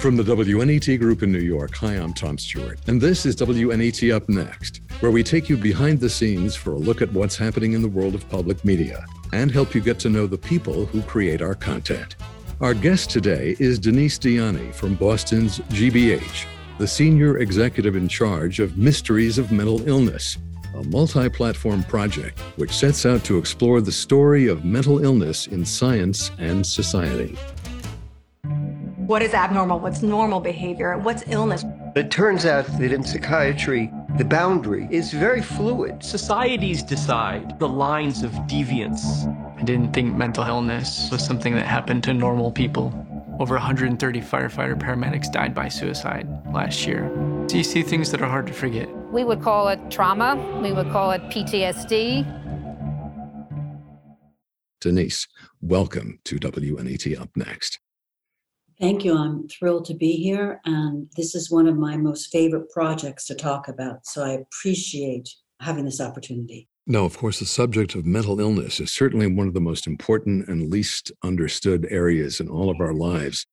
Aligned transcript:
From 0.00 0.16
the 0.16 0.22
WNET 0.22 1.00
Group 1.00 1.24
in 1.24 1.32
New 1.32 1.40
York, 1.40 1.74
hi, 1.74 1.94
I'm 1.94 2.14
Tom 2.14 2.38
Stewart, 2.38 2.78
and 2.86 3.00
this 3.00 3.26
is 3.26 3.34
WNET 3.34 4.14
Up 4.14 4.28
Next, 4.28 4.80
where 5.00 5.10
we 5.10 5.24
take 5.24 5.48
you 5.48 5.56
behind 5.56 5.98
the 5.98 6.08
scenes 6.08 6.54
for 6.54 6.70
a 6.70 6.78
look 6.78 7.02
at 7.02 7.12
what's 7.12 7.36
happening 7.36 7.72
in 7.72 7.82
the 7.82 7.88
world 7.88 8.14
of 8.14 8.28
public 8.28 8.64
media 8.64 9.04
and 9.32 9.50
help 9.50 9.74
you 9.74 9.80
get 9.80 9.98
to 9.98 10.08
know 10.08 10.28
the 10.28 10.38
people 10.38 10.86
who 10.86 11.02
create 11.02 11.42
our 11.42 11.56
content. 11.56 12.14
Our 12.60 12.74
guest 12.74 13.10
today 13.10 13.56
is 13.58 13.80
Denise 13.80 14.20
DiIanni 14.20 14.72
from 14.72 14.94
Boston's 14.94 15.58
GBH, 15.58 16.46
the 16.78 16.86
senior 16.86 17.38
executive 17.38 17.96
in 17.96 18.06
charge 18.06 18.60
of 18.60 18.78
Mysteries 18.78 19.36
of 19.36 19.50
Mental 19.50 19.86
Illness, 19.88 20.38
a 20.74 20.84
multi 20.84 21.28
platform 21.28 21.82
project 21.82 22.38
which 22.54 22.70
sets 22.70 23.04
out 23.04 23.24
to 23.24 23.36
explore 23.36 23.80
the 23.80 23.90
story 23.90 24.46
of 24.46 24.64
mental 24.64 25.04
illness 25.04 25.48
in 25.48 25.64
science 25.64 26.30
and 26.38 26.64
society. 26.64 27.36
What 29.08 29.22
is 29.22 29.32
abnormal? 29.32 29.80
What's 29.80 30.02
normal 30.02 30.38
behavior? 30.38 30.98
What's 30.98 31.24
illness? 31.28 31.64
It 31.96 32.10
turns 32.10 32.44
out 32.44 32.66
that 32.78 32.92
in 32.92 33.02
psychiatry, 33.02 33.90
the 34.18 34.24
boundary 34.26 34.86
is 34.90 35.14
very 35.14 35.40
fluid. 35.40 36.04
Societies 36.04 36.82
decide 36.82 37.58
the 37.58 37.70
lines 37.70 38.22
of 38.22 38.32
deviance. 38.46 39.02
I 39.58 39.62
didn't 39.62 39.94
think 39.94 40.14
mental 40.14 40.44
illness 40.44 41.08
was 41.10 41.24
something 41.24 41.54
that 41.54 41.64
happened 41.64 42.04
to 42.04 42.12
normal 42.12 42.52
people. 42.52 42.92
Over 43.40 43.54
130 43.54 44.20
firefighter 44.20 44.78
paramedics 44.78 45.32
died 45.32 45.54
by 45.54 45.68
suicide 45.68 46.28
last 46.52 46.86
year. 46.86 47.10
So 47.48 47.56
you 47.56 47.64
see 47.64 47.82
things 47.82 48.10
that 48.10 48.20
are 48.20 48.28
hard 48.28 48.46
to 48.48 48.52
forget. 48.52 48.90
We 49.10 49.24
would 49.24 49.40
call 49.40 49.68
it 49.68 49.80
trauma, 49.90 50.36
we 50.62 50.72
would 50.72 50.90
call 50.90 51.12
it 51.12 51.22
PTSD. 51.30 52.26
Denise, 54.82 55.26
welcome 55.62 56.18
to 56.26 56.38
WNET 56.38 57.18
Up 57.18 57.30
Next. 57.34 57.78
Thank 58.80 59.04
you. 59.04 59.16
I'm 59.16 59.48
thrilled 59.48 59.86
to 59.86 59.94
be 59.94 60.12
here. 60.12 60.60
And 60.64 61.08
this 61.16 61.34
is 61.34 61.50
one 61.50 61.66
of 61.66 61.76
my 61.76 61.96
most 61.96 62.30
favorite 62.30 62.70
projects 62.70 63.26
to 63.26 63.34
talk 63.34 63.66
about. 63.66 64.06
So 64.06 64.24
I 64.24 64.30
appreciate 64.30 65.28
having 65.60 65.84
this 65.84 66.00
opportunity. 66.00 66.68
Now, 66.86 67.04
of 67.04 67.18
course, 67.18 67.38
the 67.38 67.44
subject 67.44 67.94
of 67.94 68.06
mental 68.06 68.40
illness 68.40 68.80
is 68.80 68.92
certainly 68.92 69.26
one 69.26 69.48
of 69.48 69.52
the 69.52 69.60
most 69.60 69.86
important 69.86 70.48
and 70.48 70.70
least 70.70 71.12
understood 71.22 71.86
areas 71.90 72.40
in 72.40 72.48
all 72.48 72.70
of 72.70 72.80
our 72.80 72.94
lives. 72.94 73.46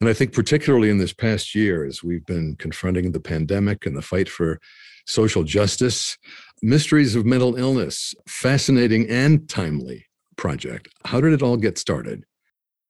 And 0.00 0.10
I 0.10 0.12
think, 0.12 0.34
particularly 0.34 0.90
in 0.90 0.98
this 0.98 1.12
past 1.12 1.54
year, 1.54 1.86
as 1.86 2.02
we've 2.02 2.26
been 2.26 2.56
confronting 2.56 3.12
the 3.12 3.20
pandemic 3.20 3.86
and 3.86 3.96
the 3.96 4.02
fight 4.02 4.28
for 4.28 4.60
social 5.06 5.44
justice, 5.44 6.18
Mysteries 6.62 7.16
of 7.16 7.24
Mental 7.24 7.56
Illness, 7.56 8.14
fascinating 8.28 9.08
and 9.08 9.48
timely 9.48 10.06
project. 10.36 10.88
How 11.04 11.20
did 11.20 11.32
it 11.32 11.42
all 11.42 11.56
get 11.56 11.78
started? 11.78 12.24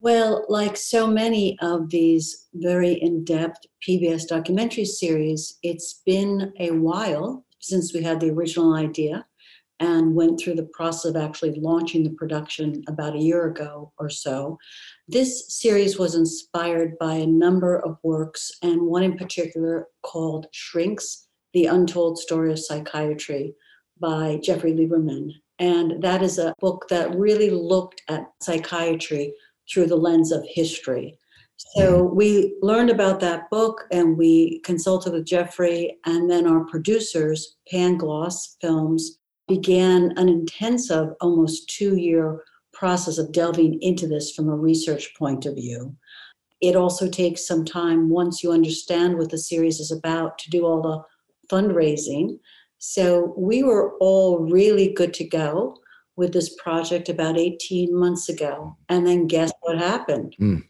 Well, 0.03 0.45
like 0.49 0.77
so 0.77 1.07
many 1.07 1.57
of 1.61 1.89
these 1.89 2.49
very 2.55 2.95
in 2.95 3.23
depth 3.23 3.61
PBS 3.89 4.27
documentary 4.27 4.85
series, 4.85 5.61
it's 5.63 6.03
been 6.05 6.53
a 6.59 6.73
while 6.73 7.47
since 7.61 7.95
we 7.95 8.03
had 8.03 8.19
the 8.19 8.31
original 8.31 8.75
idea 8.75 9.25
and 9.79 10.17
went 10.17 10.41
through 10.41 10.57
the 10.57 10.69
process 10.75 11.05
of 11.05 11.17
actually 11.17 11.55
launching 11.61 12.03
the 12.03 12.11
production 12.11 12.83
about 12.89 13.15
a 13.15 13.21
year 13.21 13.47
ago 13.47 13.93
or 13.97 14.11
so. 14.11 14.59
This 15.07 15.57
series 15.57 16.01
was 16.01 16.17
inspired 16.17 16.99
by 16.99 17.15
a 17.15 17.27
number 17.27 17.79
of 17.79 17.97
works, 18.03 18.51
and 18.61 18.83
one 18.83 19.05
in 19.05 19.17
particular 19.17 19.87
called 20.03 20.49
Shrinks 20.51 21.29
The 21.53 21.67
Untold 21.67 22.19
Story 22.19 22.51
of 22.51 22.59
Psychiatry 22.59 23.55
by 24.01 24.41
Jeffrey 24.43 24.73
Lieberman. 24.73 25.31
And 25.61 26.03
that 26.03 26.23
is 26.23 26.39
a 26.39 26.55
book 26.59 26.87
that 26.91 27.15
really 27.17 27.51
looked 27.51 28.03
at 28.09 28.27
psychiatry 28.41 29.33
through 29.71 29.87
the 29.87 29.97
lens 29.97 30.33
of 30.33 30.45
history. 30.47 31.19
So 31.77 32.03
we 32.03 32.57
learned 32.61 32.91
about 32.91 33.21
that 33.21 33.49
book 33.51 33.85
and 33.93 34.17
we 34.17 34.61
consulted 34.61 35.13
with 35.13 35.27
Jeffrey, 35.27 35.99
and 36.05 36.31
then 36.31 36.47
our 36.47 36.65
producers, 36.65 37.57
Pangloss 37.73 38.57
Films, 38.61 39.19
began 39.49 40.13
an 40.17 40.29
intensive, 40.29 41.11
almost 41.21 41.69
two 41.69 41.97
year 41.97 42.43
process 42.73 43.19
of 43.19 43.33
delving 43.33 43.81
into 43.81 44.07
this 44.07 44.33
from 44.33 44.49
a 44.49 44.57
research 44.57 45.15
point 45.15 45.47
of 45.47 45.55
view. 45.55 45.95
It 46.61 46.77
also 46.77 47.09
takes 47.09 47.47
some 47.47 47.65
time 47.65 48.09
once 48.09 48.43
you 48.43 48.53
understand 48.53 49.19
what 49.19 49.31
the 49.31 49.39
series 49.39 49.79
is 49.79 49.91
about 49.91 50.39
to 50.39 50.51
do 50.51 50.65
all 50.65 50.81
the 50.81 51.03
fundraising. 51.55 52.39
So 52.79 53.35
we 53.37 53.63
were 53.63 53.97
all 53.99 54.39
really 54.39 54.93
good 54.93 55.13
to 55.15 55.25
go 55.25 55.77
with 56.17 56.33
this 56.33 56.55
project 56.57 57.09
about 57.09 57.39
18 57.39 57.95
months 57.95 58.29
ago. 58.29 58.77
And 58.89 59.07
then 59.07 59.27
guess 59.27 59.53
what 59.61 59.79
happened? 59.79 60.37
Mm. 60.41 60.65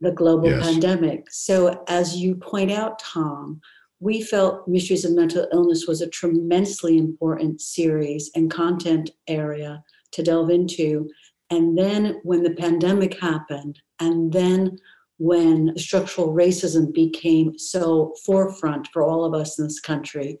The 0.00 0.12
global 0.12 0.50
yes. 0.50 0.64
pandemic. 0.64 1.26
So, 1.30 1.82
as 1.88 2.16
you 2.16 2.34
point 2.34 2.70
out, 2.70 2.98
Tom, 2.98 3.60
we 4.00 4.22
felt 4.22 4.68
Mysteries 4.68 5.04
of 5.04 5.12
Mental 5.12 5.46
Illness 5.52 5.86
was 5.86 6.00
a 6.00 6.08
tremendously 6.08 6.98
important 6.98 7.60
series 7.60 8.30
and 8.34 8.50
content 8.50 9.10
area 9.28 9.82
to 10.12 10.22
delve 10.22 10.50
into. 10.50 11.08
And 11.50 11.78
then 11.78 12.20
when 12.22 12.42
the 12.42 12.54
pandemic 12.54 13.18
happened, 13.18 13.80
and 14.00 14.32
then 14.32 14.78
when 15.18 15.76
structural 15.78 16.34
racism 16.34 16.92
became 16.92 17.58
so 17.58 18.14
forefront 18.26 18.88
for 18.92 19.02
all 19.02 19.24
of 19.24 19.32
us 19.32 19.58
in 19.58 19.64
this 19.64 19.80
country, 19.80 20.38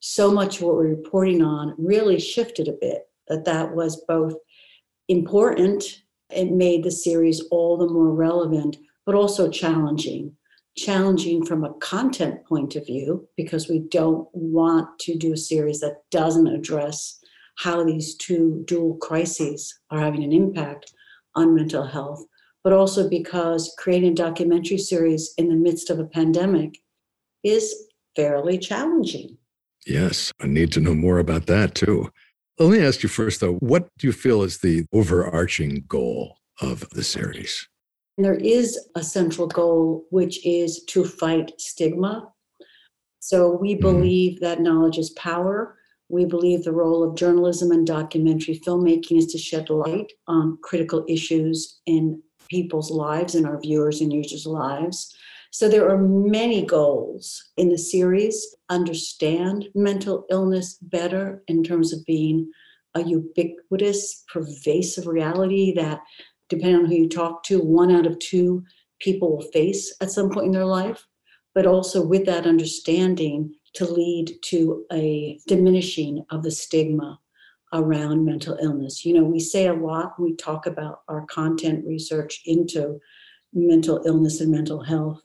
so 0.00 0.30
much 0.32 0.56
of 0.56 0.62
what 0.62 0.74
we're 0.76 0.88
reporting 0.88 1.42
on 1.42 1.74
really 1.78 2.18
shifted 2.18 2.68
a 2.68 2.72
bit 2.72 3.02
that 3.28 3.44
that 3.44 3.74
was 3.74 4.04
both 4.06 4.34
important 5.08 5.84
it 6.30 6.50
made 6.50 6.82
the 6.82 6.90
series 6.90 7.42
all 7.50 7.76
the 7.76 7.88
more 7.88 8.12
relevant 8.12 8.76
but 9.06 9.14
also 9.14 9.50
challenging. 9.50 10.34
Challenging 10.76 11.44
from 11.44 11.62
a 11.62 11.74
content 11.74 12.44
point 12.44 12.74
of 12.74 12.86
view 12.86 13.28
because 13.36 13.68
we 13.68 13.78
don't 13.78 14.26
want 14.32 14.98
to 15.00 15.16
do 15.16 15.32
a 15.32 15.36
series 15.36 15.78
that 15.80 16.02
doesn't 16.10 16.48
address 16.48 17.20
how 17.56 17.84
these 17.84 18.16
two 18.16 18.64
dual 18.66 18.96
crises 18.96 19.78
are 19.90 20.00
having 20.00 20.24
an 20.24 20.32
impact 20.32 20.92
on 21.36 21.54
mental 21.54 21.86
health 21.86 22.24
but 22.64 22.72
also 22.72 23.08
because 23.08 23.74
creating 23.78 24.12
a 24.12 24.14
documentary 24.14 24.78
series 24.78 25.34
in 25.36 25.48
the 25.48 25.54
midst 25.54 25.90
of 25.90 25.98
a 25.98 26.04
pandemic 26.04 26.78
is 27.44 27.74
fairly 28.16 28.58
challenging. 28.58 29.36
Yes 29.86 30.32
i 30.40 30.46
need 30.46 30.72
to 30.72 30.80
know 30.80 30.94
more 30.94 31.18
about 31.18 31.46
that 31.46 31.76
too 31.76 32.10
let 32.58 32.70
me 32.70 32.84
ask 32.84 33.02
you 33.02 33.08
first, 33.08 33.40
though, 33.40 33.54
what 33.54 33.88
do 33.98 34.06
you 34.06 34.12
feel 34.12 34.42
is 34.42 34.58
the 34.58 34.86
overarching 34.92 35.84
goal 35.88 36.38
of 36.60 36.88
the 36.90 37.02
series? 37.02 37.68
There 38.16 38.34
is 38.34 38.78
a 38.94 39.02
central 39.02 39.48
goal, 39.48 40.04
which 40.10 40.44
is 40.46 40.84
to 40.84 41.04
fight 41.04 41.52
stigma. 41.58 42.28
So 43.18 43.50
we 43.50 43.74
mm-hmm. 43.74 43.82
believe 43.82 44.32
mm-hmm. 44.34 44.44
that 44.44 44.60
knowledge 44.60 44.98
is 44.98 45.10
power. 45.10 45.76
We 46.08 46.26
believe 46.26 46.62
the 46.62 46.72
role 46.72 47.02
of 47.02 47.16
journalism 47.16 47.72
and 47.72 47.86
documentary 47.86 48.60
filmmaking 48.60 49.18
is 49.18 49.26
to 49.32 49.38
shed 49.38 49.70
light 49.70 50.12
on 50.28 50.58
critical 50.62 51.04
issues 51.08 51.80
in 51.86 52.22
people's 52.48 52.90
lives 52.90 53.34
and 53.34 53.46
our 53.46 53.58
viewers 53.58 54.00
and 54.00 54.12
users' 54.12 54.46
lives. 54.46 55.16
So 55.54 55.68
there 55.68 55.88
are 55.88 55.98
many 55.98 56.66
goals 56.66 57.52
in 57.56 57.68
the 57.68 57.78
series. 57.78 58.56
Understand 58.70 59.68
mental 59.72 60.26
illness 60.28 60.78
better 60.82 61.44
in 61.46 61.62
terms 61.62 61.92
of 61.92 62.04
being 62.04 62.50
a 62.96 63.04
ubiquitous, 63.04 64.24
pervasive 64.32 65.06
reality 65.06 65.72
that, 65.76 66.00
depending 66.48 66.80
on 66.80 66.86
who 66.86 66.96
you 66.96 67.08
talk 67.08 67.44
to, 67.44 67.60
one 67.60 67.92
out 67.92 68.04
of 68.04 68.18
two 68.18 68.64
people 68.98 69.30
will 69.36 69.48
face 69.52 69.94
at 70.00 70.10
some 70.10 70.28
point 70.28 70.46
in 70.46 70.52
their 70.52 70.64
life. 70.64 71.06
But 71.54 71.66
also 71.66 72.04
with 72.04 72.26
that 72.26 72.48
understanding 72.48 73.54
to 73.74 73.84
lead 73.84 74.32
to 74.46 74.84
a 74.92 75.38
diminishing 75.46 76.24
of 76.30 76.42
the 76.42 76.50
stigma 76.50 77.20
around 77.72 78.24
mental 78.24 78.58
illness. 78.60 79.04
You 79.04 79.14
know, 79.14 79.24
we 79.24 79.38
say 79.38 79.68
a 79.68 79.72
lot 79.72 80.18
we 80.18 80.34
talk 80.34 80.66
about 80.66 81.02
our 81.06 81.24
content 81.26 81.86
research 81.86 82.40
into 82.44 82.98
mental 83.52 84.02
illness 84.04 84.40
and 84.40 84.50
mental 84.50 84.82
health 84.82 85.20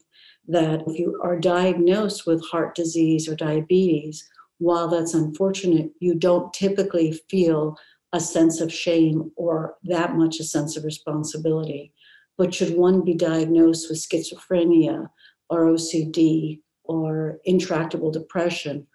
that 0.49 0.83
if 0.87 0.97
you 0.97 1.19
are 1.23 1.39
diagnosed 1.39 2.25
with 2.25 2.43
heart 2.49 2.75
disease 2.75 3.29
or 3.29 3.35
diabetes, 3.35 4.27
while 4.57 4.87
that's 4.87 5.13
unfortunate, 5.13 5.91
you 5.99 6.15
don't 6.15 6.51
typically 6.53 7.13
feel 7.29 7.77
a 8.13 8.19
sense 8.19 8.59
of 8.59 8.73
shame 8.73 9.31
or 9.35 9.75
that 9.83 10.15
much 10.15 10.39
a 10.39 10.43
sense 10.43 10.75
of 10.75 10.83
responsibility. 10.83 11.93
But 12.37 12.53
should 12.53 12.75
one 12.75 13.05
be 13.05 13.13
diagnosed 13.13 13.89
with 13.89 13.99
schizophrenia 13.99 15.07
or 15.49 15.65
OCD 15.67 16.61
or 16.83 17.39
intractable 17.45 18.11
depression, 18.11 18.87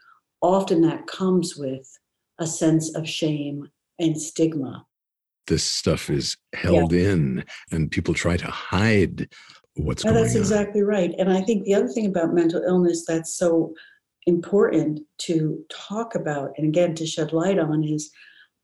often 0.42 0.80
that 0.82 1.06
comes 1.06 1.56
with 1.56 1.98
a 2.38 2.46
sense 2.46 2.94
of 2.96 3.08
shame 3.08 3.68
and 4.00 4.20
stigma. 4.20 4.84
This 5.46 5.62
stuff 5.62 6.10
is 6.10 6.36
held 6.54 6.92
yeah. 6.92 7.10
in, 7.10 7.44
and 7.70 7.90
people 7.90 8.14
try 8.14 8.36
to 8.38 8.46
hide 8.46 9.28
what's 9.76 10.02
going 10.02 10.14
that's 10.14 10.34
on. 10.34 10.40
exactly 10.40 10.82
right. 10.82 11.14
And 11.18 11.32
I 11.32 11.40
think 11.40 11.64
the 11.64 11.74
other 11.74 11.88
thing 11.88 12.06
about 12.06 12.34
mental 12.34 12.62
illness 12.62 13.04
that's 13.06 13.36
so 13.36 13.74
important 14.26 15.00
to 15.18 15.64
talk 15.70 16.14
about 16.14 16.52
and 16.56 16.66
again 16.66 16.94
to 16.94 17.06
shed 17.06 17.32
light 17.32 17.58
on 17.58 17.84
is 17.84 18.10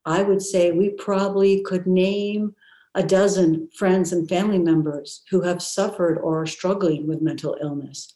I 0.06 0.22
would 0.22 0.40
say 0.40 0.72
we 0.72 0.90
probably 0.90 1.62
could 1.62 1.86
name 1.86 2.54
a 2.94 3.02
dozen 3.02 3.68
friends 3.76 4.12
and 4.12 4.28
family 4.28 4.58
members 4.58 5.22
who 5.30 5.42
have 5.42 5.62
suffered 5.62 6.18
or 6.18 6.42
are 6.42 6.46
struggling 6.46 7.06
with 7.06 7.22
mental 7.22 7.56
illness. 7.62 8.14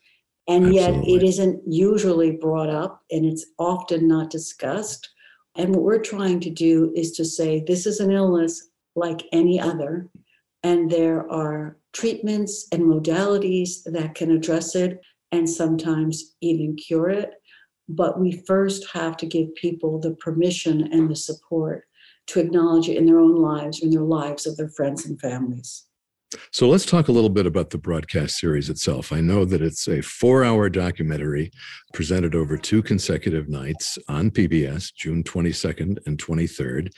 And 0.49 0.75
yet 0.75 0.95
it 1.07 1.23
isn't 1.23 1.63
usually 1.67 2.33
brought 2.33 2.69
up 2.69 3.03
and 3.11 3.25
it's 3.25 3.47
often 3.59 4.09
not 4.09 4.31
discussed. 4.31 5.09
And 5.57 5.75
what 5.75 5.85
we're 5.85 6.03
trying 6.03 6.41
to 6.41 6.51
do 6.51 6.93
is 6.95 7.13
to 7.13 7.25
say 7.25 7.63
this 7.67 7.87
is 7.87 8.01
an 8.01 8.11
illness 8.11 8.69
like 8.97 9.23
any 9.33 9.61
other, 9.61 10.09
and 10.63 10.91
there 10.91 11.31
are 11.31 11.79
treatments 11.95 12.67
and 12.73 12.83
modalities 12.83 13.83
that 13.87 14.15
can 14.15 14.31
address 14.31 14.75
it 14.75 15.01
and 15.33 15.49
sometimes 15.49 16.35
even 16.41 16.77
cure 16.77 17.09
it. 17.09 17.35
But 17.89 18.21
we 18.21 18.43
first 18.47 18.89
have 18.93 19.17
to 19.19 19.27
give 19.27 19.55
people 19.55 19.99
the 19.99 20.13
permission 20.17 20.93
and 20.93 21.11
the 21.11 21.17
support 21.17 21.85
to 22.29 22.41
acknowledge 22.41 22.89
it 22.89 22.97
in 22.97 23.07
their 23.07 23.21
own 23.21 23.37
lives 23.37 23.83
or 23.83 23.87
in 23.87 23.91
their 23.91 24.03
lives 24.03 24.47
of 24.47 24.57
their 24.57 24.69
friends 24.69 25.07
and 25.07 25.21
families. 25.21 25.85
So 26.51 26.69
let's 26.69 26.87
talk 26.87 27.09
a 27.09 27.13
little 27.13 27.31
bit 27.31 27.47
about 27.47 27.71
the 27.71 27.79
broadcast 27.79 28.39
series 28.39 28.71
itself. 28.71 29.13
I 29.13 29.21
know 29.21 29.45
that 29.45 29.63
it's 29.63 29.89
a 29.89 30.03
four 30.03 30.45
hour 30.45 30.69
documentary 30.69 31.51
presented 31.93 32.35
over 32.35 32.57
two 32.57 32.83
consecutive 32.83 33.49
nights 33.49 33.99
on 34.09 34.31
PBS, 34.31 34.95
June 34.95 35.23
22nd 35.23 35.99
and 36.07 36.19
23rd. 36.19 36.93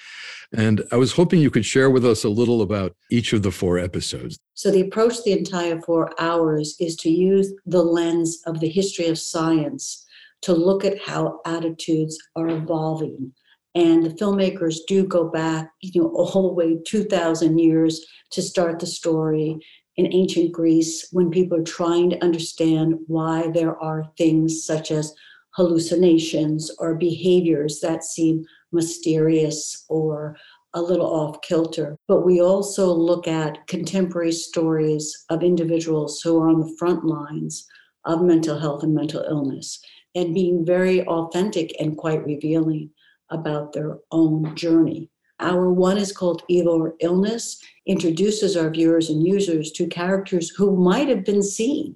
And 0.53 0.83
I 0.93 0.97
was 0.97 1.13
hoping 1.13 1.41
you 1.41 1.51
could 1.51 1.67
share 1.67 1.91
with 1.91 2.05
us 2.05 2.25
a 2.25 2.29
little 2.29 2.63
about 2.63 2.97
each 3.11 3.33
of 3.33 3.43
the 3.43 3.51
four 3.51 3.79
episodes. 3.79 4.39
So, 4.55 4.71
the 4.71 4.83
approach 4.83 5.23
the 5.25 5.33
entire 5.33 5.81
four 5.83 6.11
hours 6.21 6.77
is 6.81 6.97
to 6.97 7.11
use 7.11 7.53
the 7.67 7.83
lens 7.83 8.43
of 8.47 8.61
the 8.61 8.69
history 8.69 9.07
of 9.07 9.19
science 9.19 10.05
to 10.43 10.53
look 10.53 10.85
at 10.85 11.01
how 11.01 11.41
attitudes 11.45 12.19
are 12.37 12.49
evolving. 12.49 13.33
And 13.77 14.03
the 14.03 14.11
filmmakers 14.11 14.79
do 14.89 15.05
go 15.07 15.29
back, 15.29 15.71
you 15.83 16.01
know, 16.01 16.09
all 16.09 16.49
the 16.49 16.55
way 16.55 16.79
2,000 16.87 17.59
years 17.59 18.07
to 18.31 18.41
start 18.41 18.79
the 18.79 18.87
story 18.87 19.59
in 19.97 20.13
ancient 20.15 20.51
Greece 20.53 21.09
when 21.13 21.31
people 21.31 21.59
are 21.59 21.65
trying 21.65 22.09
to 22.09 22.25
understand 22.25 22.95
why 23.07 23.51
there 23.53 23.77
are 23.77 24.11
things 24.17 24.65
such 24.65 24.91
as 24.91 25.15
hallucinations 25.51 26.71
or 26.79 26.95
behaviors 26.95 27.81
that 27.81 28.03
seem 28.03 28.47
mysterious 28.73 29.85
or 29.91 30.39
a 30.73 30.81
little 30.81 31.07
off 31.07 31.43
kilter. 31.43 31.99
But 32.09 32.25
we 32.25 32.41
also 32.41 32.91
look 32.91 33.29
at 33.29 33.67
contemporary 33.67 34.33
stories 34.33 35.25
of 35.29 35.43
individuals 35.43 36.23
who 36.23 36.39
are 36.41 36.49
on 36.49 36.61
the 36.61 36.77
front 36.79 37.05
lines 37.05 37.67
of 38.07 38.23
mental 38.23 38.59
health 38.59 38.83
and 38.83 38.95
mental 38.95 39.23
illness 39.29 39.79
and 40.15 40.33
being 40.33 40.65
very 40.65 41.07
authentic 41.07 41.75
and 41.79 41.99
quite 41.99 42.25
revealing 42.25 42.91
about 43.31 43.73
their 43.73 43.99
own 44.11 44.55
journey. 44.55 45.11
Hour 45.39 45.71
one 45.73 45.99
is 45.99 46.13
called 46.13 46.43
Evil 46.49 46.75
or 46.75 46.95
Illness, 47.01 47.61
introduces 47.87 48.57
our 48.57 48.71
viewers 48.71 49.11
and 49.11 49.27
users 49.27 49.71
to 49.73 49.87
characters 49.87 50.51
who 50.51 50.77
might 50.77 51.09
have 51.09 51.25
been 51.25 51.43
seen 51.43 51.95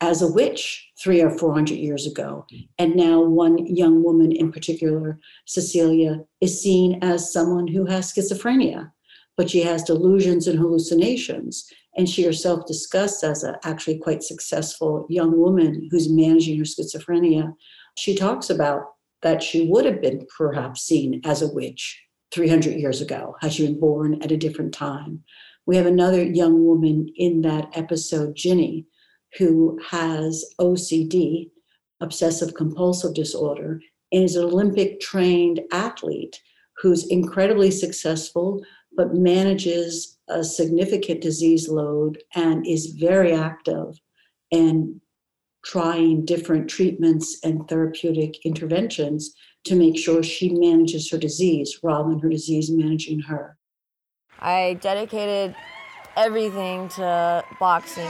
as 0.00 0.22
a 0.22 0.32
witch 0.32 0.88
three 1.02 1.20
or 1.20 1.30
four 1.30 1.52
hundred 1.52 1.78
years 1.78 2.06
ago. 2.06 2.46
And 2.78 2.96
now, 2.96 3.20
one 3.20 3.66
young 3.66 4.02
woman 4.02 4.32
in 4.32 4.52
particular, 4.52 5.18
Cecilia, 5.44 6.20
is 6.40 6.62
seen 6.62 6.98
as 7.02 7.32
someone 7.32 7.66
who 7.66 7.84
has 7.86 8.12
schizophrenia, 8.12 8.90
but 9.36 9.50
she 9.50 9.62
has 9.62 9.82
delusions 9.82 10.46
and 10.46 10.58
hallucinations. 10.58 11.70
And 11.96 12.08
she 12.08 12.22
herself 12.22 12.64
discussed 12.64 13.24
as 13.24 13.42
a 13.42 13.58
actually 13.64 13.98
quite 13.98 14.22
successful 14.22 15.04
young 15.10 15.36
woman 15.36 15.88
who's 15.90 16.08
managing 16.08 16.56
her 16.58 16.64
schizophrenia. 16.64 17.52
She 17.96 18.14
talks 18.14 18.50
about 18.50 18.82
that 19.22 19.42
she 19.42 19.66
would 19.66 19.84
have 19.84 20.00
been 20.00 20.26
perhaps 20.36 20.82
seen 20.82 21.20
as 21.24 21.42
a 21.42 21.52
witch 21.52 22.00
300 22.32 22.74
years 22.74 23.00
ago 23.00 23.34
had 23.40 23.52
she 23.52 23.66
been 23.66 23.80
born 23.80 24.22
at 24.22 24.32
a 24.32 24.36
different 24.36 24.72
time. 24.72 25.22
We 25.66 25.76
have 25.76 25.86
another 25.86 26.22
young 26.22 26.64
woman 26.64 27.08
in 27.16 27.42
that 27.42 27.70
episode, 27.74 28.34
Ginny, 28.36 28.86
who 29.38 29.78
has 29.90 30.44
OCD, 30.60 31.50
obsessive 32.00 32.54
compulsive 32.54 33.14
disorder, 33.14 33.80
and 34.12 34.24
is 34.24 34.36
an 34.36 34.44
Olympic 34.44 35.00
trained 35.00 35.60
athlete 35.72 36.40
who's 36.78 37.06
incredibly 37.08 37.70
successful 37.70 38.62
but 38.96 39.14
manages 39.14 40.18
a 40.28 40.42
significant 40.42 41.20
disease 41.20 41.68
load 41.68 42.18
and 42.34 42.66
is 42.66 42.96
very 42.98 43.32
active 43.32 44.00
and 44.50 45.00
trying 45.68 46.24
different 46.24 46.68
treatments 46.68 47.38
and 47.44 47.68
therapeutic 47.68 48.38
interventions 48.46 49.34
to 49.64 49.74
make 49.74 49.98
sure 49.98 50.22
she 50.22 50.48
manages 50.48 51.10
her 51.10 51.18
disease 51.18 51.80
rather 51.82 52.08
than 52.08 52.18
her 52.18 52.30
disease 52.30 52.70
managing 52.70 53.20
her. 53.20 53.58
I 54.40 54.78
dedicated 54.80 55.54
everything 56.16 56.88
to 56.90 57.44
boxing. 57.60 58.08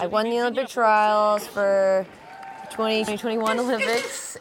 I 0.00 0.06
won 0.10 0.28
the 0.28 0.38
Olympic 0.38 0.68
trials 0.68 1.46
for 1.46 2.06
2021 2.70 3.58
Olympics. 3.58 4.36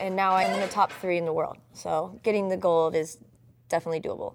And 0.00 0.16
now 0.16 0.34
I'm 0.34 0.52
in 0.52 0.58
the 0.58 0.66
top 0.66 0.90
three 0.94 1.16
in 1.16 1.26
the 1.26 1.32
world. 1.32 1.58
So 1.74 2.18
getting 2.24 2.48
the 2.48 2.56
gold 2.56 2.96
is 2.96 3.18
definitely 3.68 4.00
doable. 4.00 4.34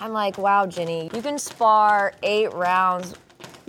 I'm 0.00 0.12
like, 0.12 0.38
wow, 0.38 0.64
Ginny, 0.64 1.10
you 1.12 1.20
can 1.20 1.38
spar 1.38 2.14
eight 2.22 2.50
rounds, 2.54 3.14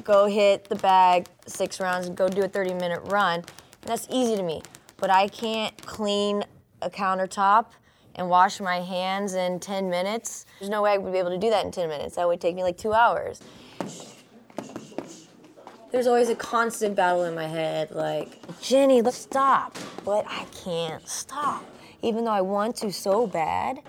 go 0.06 0.28
hit 0.28 0.64
the 0.70 0.78
bag 0.78 1.28
six 1.46 1.82
rounds, 1.82 2.10
go 2.10 2.30
do 2.30 2.44
a 2.44 2.48
30 2.48 2.74
minute 2.76 3.02
run. 3.06 3.40
And 3.40 3.46
that's 3.84 4.08
easy 4.10 4.38
to 4.38 4.44
me. 4.44 4.62
But 4.96 5.10
I 5.10 5.28
can't 5.28 5.76
clean 5.86 6.46
a 6.82 6.90
countertop 6.90 7.66
and 8.16 8.30
wash 8.30 8.62
my 8.62 8.80
hands 8.80 9.34
in 9.34 9.60
10 9.60 9.90
minutes. 9.90 10.46
There's 10.60 10.70
no 10.70 10.82
way 10.82 10.92
I 10.94 10.98
would 10.98 11.12
be 11.12 11.20
able 11.20 11.32
to 11.32 11.38
do 11.38 11.50
that 11.50 11.66
in 11.66 11.72
10 11.72 11.90
minutes. 11.90 12.16
That 12.16 12.28
would 12.28 12.40
take 12.40 12.56
me 12.56 12.64
like 12.64 12.78
two 12.78 12.94
hours. 12.94 13.42
There's 15.92 16.08
always 16.08 16.30
a 16.30 16.36
constant 16.36 16.96
battle 16.96 17.26
in 17.26 17.36
my 17.36 17.48
head 17.48 17.92
like, 17.92 18.40
Jenny, 18.62 19.02
let's 19.02 19.18
stop. 19.18 19.78
But 20.06 20.26
I 20.30 20.46
can't 20.64 21.06
stop. 21.06 21.66
Even 22.02 22.24
though 22.24 22.32
I 22.32 22.42
want 22.42 22.78
to 22.78 22.92
so 22.94 23.28
bad, 23.28 23.80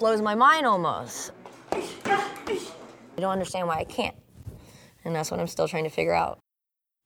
blows 0.00 0.22
my 0.22 0.34
mind 0.34 0.66
almost. 0.66 1.30
I 1.70 1.84
don't 3.18 3.30
understand 3.30 3.68
why 3.68 3.76
I 3.76 3.84
can't. 3.84 4.16
And 5.04 5.14
that's 5.14 5.30
what 5.30 5.38
I'm 5.38 5.46
still 5.46 5.68
trying 5.68 5.84
to 5.84 5.90
figure 5.90 6.14
out. 6.14 6.40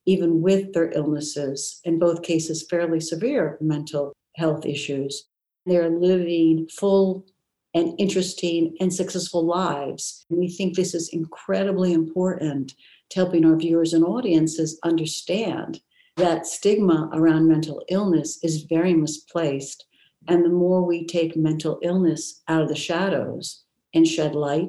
Even 0.07 0.41
with 0.41 0.73
their 0.73 0.93
illnesses, 0.93 1.81
in 1.85 1.99
both 1.99 2.23
cases, 2.23 2.67
fairly 2.71 3.01
severe 3.01 3.59
mental 3.61 4.13
health 4.37 4.65
issues, 4.65 5.27
they're 5.67 5.91
living 5.91 6.69
full 6.69 7.27
and 7.75 7.95
interesting 7.99 8.77
and 8.81 8.95
successful 8.95 9.45
lives. 9.45 10.25
And 10.31 10.39
we 10.39 10.49
think 10.49 10.77
this 10.77 10.95
is 10.95 11.11
incredibly 11.13 11.93
important 11.93 12.75
to 13.11 13.17
helping 13.17 13.45
our 13.45 13.57
viewers 13.57 13.93
and 13.93 14.05
audiences 14.05 14.79
understand 14.85 15.81
that 16.17 16.47
stigma 16.47 17.11
around 17.13 17.49
mental 17.49 17.83
illness 17.89 18.39
is 18.45 18.63
very 18.69 18.95
misplaced. 18.95 19.85
And 20.29 20.45
the 20.45 20.51
more 20.51 20.83
we 20.83 21.07
take 21.07 21.37
mental 21.37 21.79
illness 21.83 22.43
out 22.49 22.63
of 22.63 22.69
the 22.69 22.77
shadows 22.77 23.65
and 23.95 24.07
shed 24.07 24.35
light, 24.35 24.69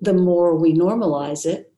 the 0.00 0.14
more 0.14 0.56
we 0.56 0.74
normalize 0.74 1.46
it. 1.46 1.72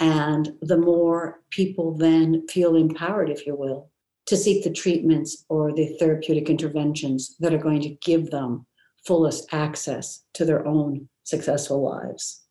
And 0.00 0.54
the 0.60 0.76
more 0.76 1.40
people 1.50 1.96
then 1.96 2.46
feel 2.48 2.76
empowered, 2.76 3.30
if 3.30 3.46
you 3.46 3.54
will, 3.54 3.90
to 4.26 4.36
seek 4.36 4.64
the 4.64 4.72
treatments 4.72 5.44
or 5.48 5.72
the 5.72 5.96
therapeutic 5.98 6.50
interventions 6.50 7.36
that 7.38 7.54
are 7.54 7.58
going 7.58 7.82
to 7.82 7.96
give 8.02 8.30
them 8.30 8.66
fullest 9.06 9.52
access 9.52 10.24
to 10.34 10.44
their 10.44 10.66
own 10.66 11.08
successful 11.24 11.82
lives. 11.82 12.42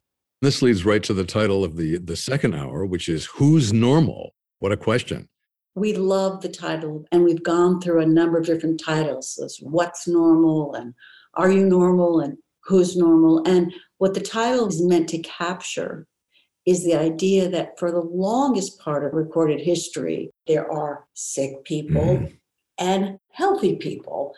This 0.41 0.61
leads 0.61 0.85
right 0.85 1.03
to 1.03 1.13
the 1.13 1.25
title 1.25 1.63
of 1.63 1.77
the, 1.77 1.97
the 1.97 2.15
second 2.15 2.53
hour, 2.53 2.85
which 2.85 3.09
is 3.09 3.25
Who's 3.25 3.73
Normal? 3.73 4.33
What 4.59 4.71
a 4.71 4.77
question. 4.77 5.27
We 5.75 5.93
love 5.93 6.41
the 6.41 6.49
title, 6.49 7.05
and 7.11 7.23
we've 7.23 7.43
gone 7.43 7.81
through 7.81 8.01
a 8.01 8.05
number 8.05 8.37
of 8.37 8.45
different 8.45 8.79
titles. 8.83 9.35
There's 9.37 9.57
What's 9.57 10.07
Normal, 10.07 10.73
and 10.75 10.93
Are 11.33 11.51
You 11.51 11.65
Normal, 11.65 12.19
and 12.19 12.37
Who's 12.65 12.95
Normal. 12.95 13.43
And 13.45 13.73
what 13.97 14.13
the 14.13 14.21
title 14.21 14.67
is 14.67 14.81
meant 14.81 15.09
to 15.09 15.17
capture 15.19 16.07
is 16.65 16.83
the 16.83 16.95
idea 16.95 17.49
that 17.49 17.77
for 17.77 17.91
the 17.91 18.01
longest 18.01 18.79
part 18.79 19.03
of 19.03 19.13
recorded 19.13 19.59
history, 19.59 20.31
there 20.47 20.71
are 20.71 21.05
sick 21.13 21.63
people 21.65 22.01
Mhm. 22.01 22.37
and 22.77 23.19
healthy 23.31 23.75
people. 23.75 24.33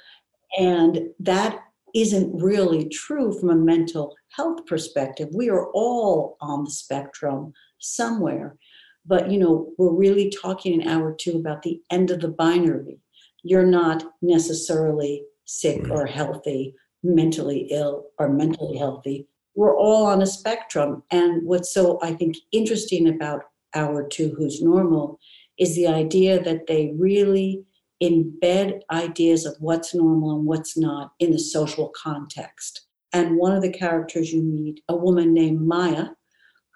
And 0.58 1.10
that 1.20 1.62
isn't 1.94 2.42
really 2.42 2.90
true 2.90 3.32
from 3.32 3.50
a 3.50 3.56
mental 3.56 4.16
health 4.30 4.66
perspective. 4.66 5.30
We 5.34 5.50
are 5.50 5.70
all 5.72 6.38
on 6.42 6.64
the 6.64 6.72
spectrum 6.72 7.54
somewhere. 7.80 8.58
But 9.06 9.30
you 9.32 9.38
know, 9.38 9.72
we're 9.78 9.94
really 9.94 10.30
talking 10.30 10.82
an 10.82 10.88
hour 10.88 11.12
or 11.12 11.16
two 11.16 11.38
about 11.38 11.62
the 11.62 11.82
end 11.92 12.12
of 12.12 12.22
the 12.22 12.28
binary. 12.28 13.00
You're 13.44 13.66
not 13.66 14.04
necessarily 14.22 15.24
sick 15.46 15.84
Right. 15.84 15.92
or 15.92 16.06
healthy, 16.06 16.74
mentally 17.04 17.68
ill 17.70 18.08
or 18.18 18.30
mentally 18.30 18.78
healthy. 18.78 19.28
We're 19.56 19.78
all 19.78 20.06
on 20.06 20.22
a 20.22 20.26
spectrum. 20.26 21.04
And 21.12 21.44
what's 21.46 21.74
so, 21.74 22.00
I 22.02 22.14
think, 22.14 22.36
interesting 22.52 23.08
about 23.08 23.44
hour 23.76 24.08
two, 24.08 24.34
who's 24.36 24.62
normal, 24.62 25.20
is 25.58 25.76
the 25.76 25.88
idea 25.88 26.42
that 26.44 26.68
they 26.68 26.94
really 26.98 27.64
embed 28.04 28.82
ideas 28.92 29.46
of 29.46 29.56
what's 29.60 29.94
normal 29.96 30.36
and 30.36 30.46
what's 30.46 30.78
not 30.78 31.12
in 31.20 31.32
the 31.32 31.40
social 31.40 31.90
context. 31.96 32.82
And 33.14 33.38
one 33.38 33.54
of 33.54 33.62
the 33.62 33.72
characters 33.72 34.34
you 34.34 34.42
meet, 34.42 34.82
a 34.90 34.96
woman 34.96 35.34
named 35.34 35.62
Maya, 35.62 36.08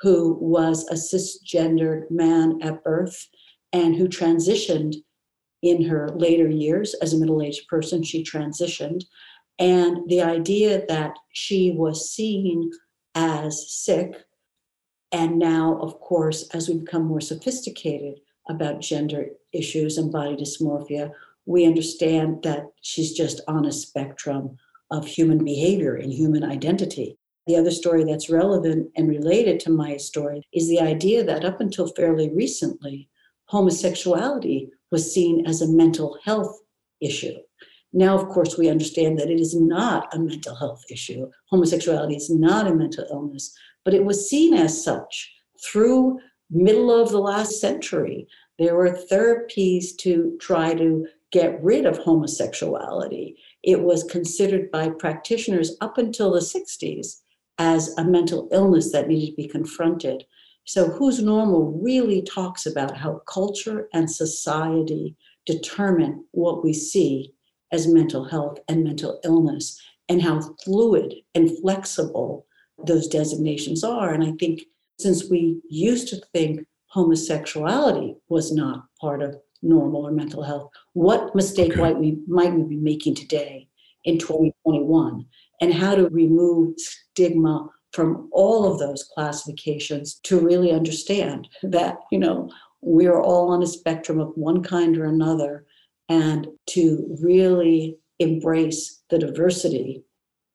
who 0.01 0.38
was 0.39 0.88
a 0.88 0.94
cisgendered 0.94 2.10
man 2.10 2.60
at 2.62 2.84
birth 2.84 3.27
and 3.74 3.96
who 3.96 4.08
transitioned 4.08 4.96
in 5.62 5.84
her 5.84 6.10
later 6.15 6.48
years 6.48 6.94
as 7.01 7.13
a 7.13 7.18
middle 7.18 7.41
aged 7.41 7.68
person. 7.68 8.01
She 8.03 8.24
transitioned. 8.24 9.03
And 9.58 10.10
the 10.10 10.22
idea 10.22 10.86
that 10.88 11.18
she 11.34 11.72
was 11.72 12.10
seen 12.10 12.72
as 13.13 13.72
sick, 13.74 14.15
and 15.12 15.38
now, 15.38 15.77
of 15.82 16.00
course, 16.00 16.48
as 16.53 16.70
we 16.70 16.77
become 16.77 17.03
more 17.03 17.20
sophisticated 17.20 18.20
about 18.50 18.79
gender 18.79 19.27
issues 19.51 19.98
and 19.98 20.12
body 20.12 20.36
dysmorphia, 20.36 21.12
we 21.46 21.65
understand 21.65 22.41
that 22.44 22.68
she's 22.82 23.12
just 23.12 23.41
on 23.48 23.65
a 23.65 23.72
spectrum 23.72 24.56
of 24.91 25.06
human 25.06 25.44
behavior 25.44 25.96
and 25.96 26.13
human 26.13 26.44
identity. 26.44 27.18
The 27.50 27.58
other 27.58 27.72
story 27.72 28.03
that's 28.03 28.29
relevant 28.29 28.91
and 28.96 29.10
related 29.10 29.60
to 29.62 29.72
my 29.72 29.98
story 29.98 30.44
is 30.53 30.70
the 30.70 30.79
idea 30.79 31.24
that 31.24 31.44
up 31.44 31.60
until 31.60 31.88
fairly 31.88 32.29
recently, 32.29 33.10
homosexuality 33.46 34.70
was 34.91 35.12
seen 35.12 35.48
as 35.48 35.60
a 35.60 35.68
mental 35.68 36.20
health 36.24 36.62
issue. 37.01 37.34
Now, 37.91 38.15
of 38.15 38.29
course, 38.29 38.56
we 38.56 38.70
understand 38.70 39.18
that 39.18 39.32
it 39.32 39.39
is 39.39 39.60
not 39.60 40.13
a 40.13 40.20
mental 40.20 40.53
health 40.53 40.84
issue. 40.91 41.27
Homosexuality 41.50 42.15
is 42.15 42.29
not 42.29 42.68
a 42.68 42.75
mental 42.75 43.08
illness, 43.10 43.51
but 43.84 43.96
it 43.96 44.06
was 44.06 44.29
seen 44.29 44.53
as 44.53 44.84
such 44.84 45.34
through 45.60 46.20
middle 46.51 46.91
of 46.91 47.10
the 47.10 47.18
last 47.18 47.60
century. 47.60 48.27
There 48.60 48.75
were 48.75 48.91
therapies 49.12 49.98
to 50.01 50.38
try 50.39 50.75
to 50.75 51.08
get 51.32 51.60
rid 51.63 51.88
of 51.88 51.98
homosexuality. 51.98 53.38
It 53.63 53.82
was 53.82 54.03
considered 54.03 54.70
by 54.70 54.89
practitioners 54.89 55.75
up 55.82 55.98
until 55.98 56.32
the 56.32 56.41
60s 56.41 57.22
as 57.59 57.95
a 57.97 58.03
mental 58.03 58.47
illness 58.51 58.91
that 58.91 59.07
needed 59.07 59.31
to 59.31 59.35
be 59.35 59.47
confronted. 59.47 60.23
So, 60.65 60.89
Who's 60.89 61.21
Normal 61.21 61.79
really 61.83 62.21
talks 62.21 62.65
about 62.65 62.97
how 62.97 63.21
culture 63.27 63.87
and 63.93 64.09
society 64.09 65.15
determine 65.45 66.25
what 66.31 66.63
we 66.63 66.73
see 66.73 67.33
as 67.71 67.87
mental 67.87 68.23
health 68.23 68.59
and 68.67 68.83
mental 68.83 69.19
illness, 69.23 69.79
and 70.07 70.21
how 70.21 70.41
fluid 70.63 71.13
and 71.35 71.57
flexible 71.59 72.45
those 72.85 73.07
designations 73.07 73.83
are. 73.83 74.13
And 74.13 74.23
I 74.23 74.31
think 74.39 74.61
since 74.97 75.29
we 75.29 75.61
used 75.69 76.07
to 76.09 76.21
think 76.33 76.65
homosexuality 76.87 78.15
was 78.27 78.51
not 78.51 78.85
part 78.99 79.21
of 79.21 79.35
normal 79.61 80.07
or 80.07 80.11
mental 80.11 80.43
health, 80.43 80.71
what 80.93 81.35
mistake 81.35 81.73
okay. 81.73 81.81
might 81.81 81.97
we 81.97 82.17
might 82.27 82.53
we 82.53 82.63
be 82.63 82.77
making 82.77 83.15
today 83.15 83.67
in 84.05 84.17
2021? 84.17 85.25
And 85.61 85.73
how 85.73 85.95
to 85.95 86.07
remove 86.09 86.75
stigma 86.77 87.69
from 87.91 88.29
all 88.31 88.71
of 88.71 88.79
those 88.79 89.03
classifications 89.03 90.19
to 90.23 90.39
really 90.39 90.71
understand 90.71 91.47
that, 91.63 91.97
you 92.11 92.19
know, 92.19 92.49
we 92.81 93.07
are 93.07 93.21
all 93.21 93.51
on 93.51 93.63
a 93.63 93.67
spectrum 93.67 94.19
of 94.19 94.31
one 94.35 94.63
kind 94.63 94.97
or 94.97 95.05
another, 95.05 95.65
and 96.07 96.47
to 96.67 97.17
really 97.21 97.97
embrace 98.19 99.01
the 99.09 99.19
diversity 99.19 100.03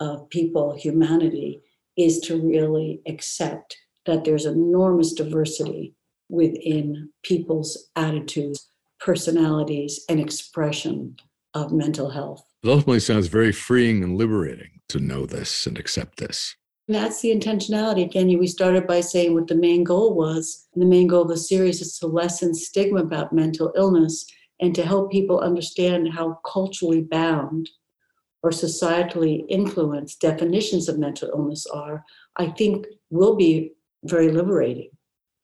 of 0.00 0.28
people, 0.30 0.74
humanity, 0.76 1.60
is 1.96 2.20
to 2.20 2.40
really 2.40 3.00
accept 3.06 3.76
that 4.06 4.24
there's 4.24 4.46
enormous 4.46 5.12
diversity 5.12 5.94
within 6.28 7.10
people's 7.22 7.90
attitudes, 7.96 8.68
personalities, 9.00 10.04
and 10.08 10.18
expression 10.18 11.16
of 11.52 11.72
mental 11.72 12.10
health. 12.10 12.44
It 12.64 12.70
ultimately 12.70 13.00
sounds 13.00 13.26
very 13.26 13.52
freeing 13.52 14.02
and 14.02 14.16
liberating 14.16 14.80
to 14.88 14.98
know 14.98 15.26
this 15.26 15.66
and 15.66 15.78
accept 15.78 16.16
this. 16.16 16.56
That's 16.88 17.20
the 17.20 17.28
intentionality. 17.28 18.04
Again, 18.04 18.26
we 18.38 18.46
started 18.46 18.86
by 18.86 19.02
saying 19.02 19.34
what 19.34 19.48
the 19.48 19.54
main 19.54 19.84
goal 19.84 20.14
was. 20.14 20.66
And 20.72 20.80
the 20.80 20.86
main 20.86 21.06
goal 21.06 21.22
of 21.22 21.28
the 21.28 21.36
series 21.36 21.82
is 21.82 21.98
to 21.98 22.06
lessen 22.06 22.54
stigma 22.54 23.00
about 23.00 23.34
mental 23.34 23.70
illness 23.76 24.24
and 24.60 24.74
to 24.76 24.86
help 24.86 25.12
people 25.12 25.40
understand 25.40 26.14
how 26.14 26.40
culturally 26.50 27.02
bound 27.02 27.68
or 28.42 28.50
societally 28.50 29.44
influenced 29.50 30.22
definitions 30.22 30.88
of 30.88 30.98
mental 30.98 31.28
illness 31.30 31.66
are, 31.66 32.02
I 32.36 32.46
think 32.46 32.86
will 33.10 33.36
be 33.36 33.72
very 34.04 34.30
liberating. 34.30 34.88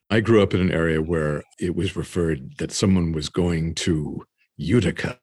I 0.09 0.21
grew 0.21 0.43
up 0.43 0.55
in 0.55 0.61
an 0.61 0.73
area 0.73 1.03
where 1.03 1.43
it 1.59 1.77
was 1.77 1.97
referred 1.97 2.57
that 2.59 2.73
someone 2.73 3.13
was 3.13 3.29
going 3.29 3.75
to 3.77 4.25
Utica. 4.57 5.19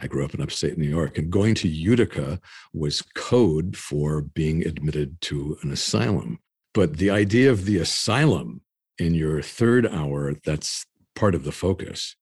I 0.00 0.06
grew 0.06 0.24
up 0.24 0.34
in 0.34 0.40
upstate 0.40 0.78
New 0.78 0.88
York, 0.88 1.18
and 1.18 1.30
going 1.30 1.54
to 1.56 1.68
Utica 1.68 2.40
was 2.72 3.02
code 3.14 3.76
for 3.76 4.22
being 4.22 4.64
admitted 4.64 5.20
to 5.22 5.58
an 5.62 5.72
asylum. 5.72 6.38
But 6.72 6.98
the 6.98 7.10
idea 7.10 7.50
of 7.50 7.64
the 7.64 7.78
asylum 7.78 8.60
in 8.98 9.14
your 9.14 9.42
third 9.42 9.86
hour, 9.86 10.34
that's 10.44 10.86
part 11.14 11.34
of 11.34 11.44
the 11.44 11.52
focus. 11.52 12.14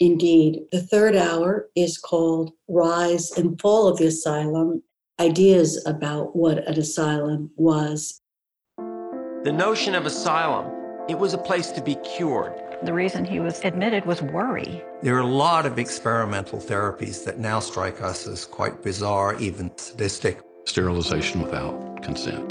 Indeed. 0.00 0.60
The 0.72 0.82
third 0.82 1.16
hour 1.16 1.68
is 1.76 1.98
called 1.98 2.52
Rise 2.68 3.30
and 3.32 3.60
Fall 3.60 3.88
of 3.88 3.98
the 3.98 4.06
Asylum 4.06 4.82
Ideas 5.20 5.82
about 5.86 6.34
what 6.34 6.66
an 6.66 6.78
asylum 6.78 7.50
was. 7.56 8.20
The 8.76 9.52
notion 9.52 9.94
of 9.94 10.06
asylum, 10.06 10.72
it 11.08 11.18
was 11.18 11.34
a 11.34 11.38
place 11.38 11.70
to 11.72 11.82
be 11.82 11.96
cured. 11.96 12.71
The 12.84 12.92
reason 12.92 13.24
he 13.24 13.38
was 13.38 13.60
admitted 13.64 14.06
was 14.06 14.22
worry. 14.22 14.82
There 15.02 15.14
are 15.14 15.20
a 15.20 15.26
lot 15.26 15.66
of 15.66 15.78
experimental 15.78 16.58
therapies 16.58 17.24
that 17.24 17.38
now 17.38 17.60
strike 17.60 18.02
us 18.02 18.26
as 18.26 18.44
quite 18.44 18.82
bizarre, 18.82 19.36
even 19.38 19.70
sadistic. 19.76 20.40
Sterilization 20.64 21.42
without 21.42 22.02
consent. 22.02 22.50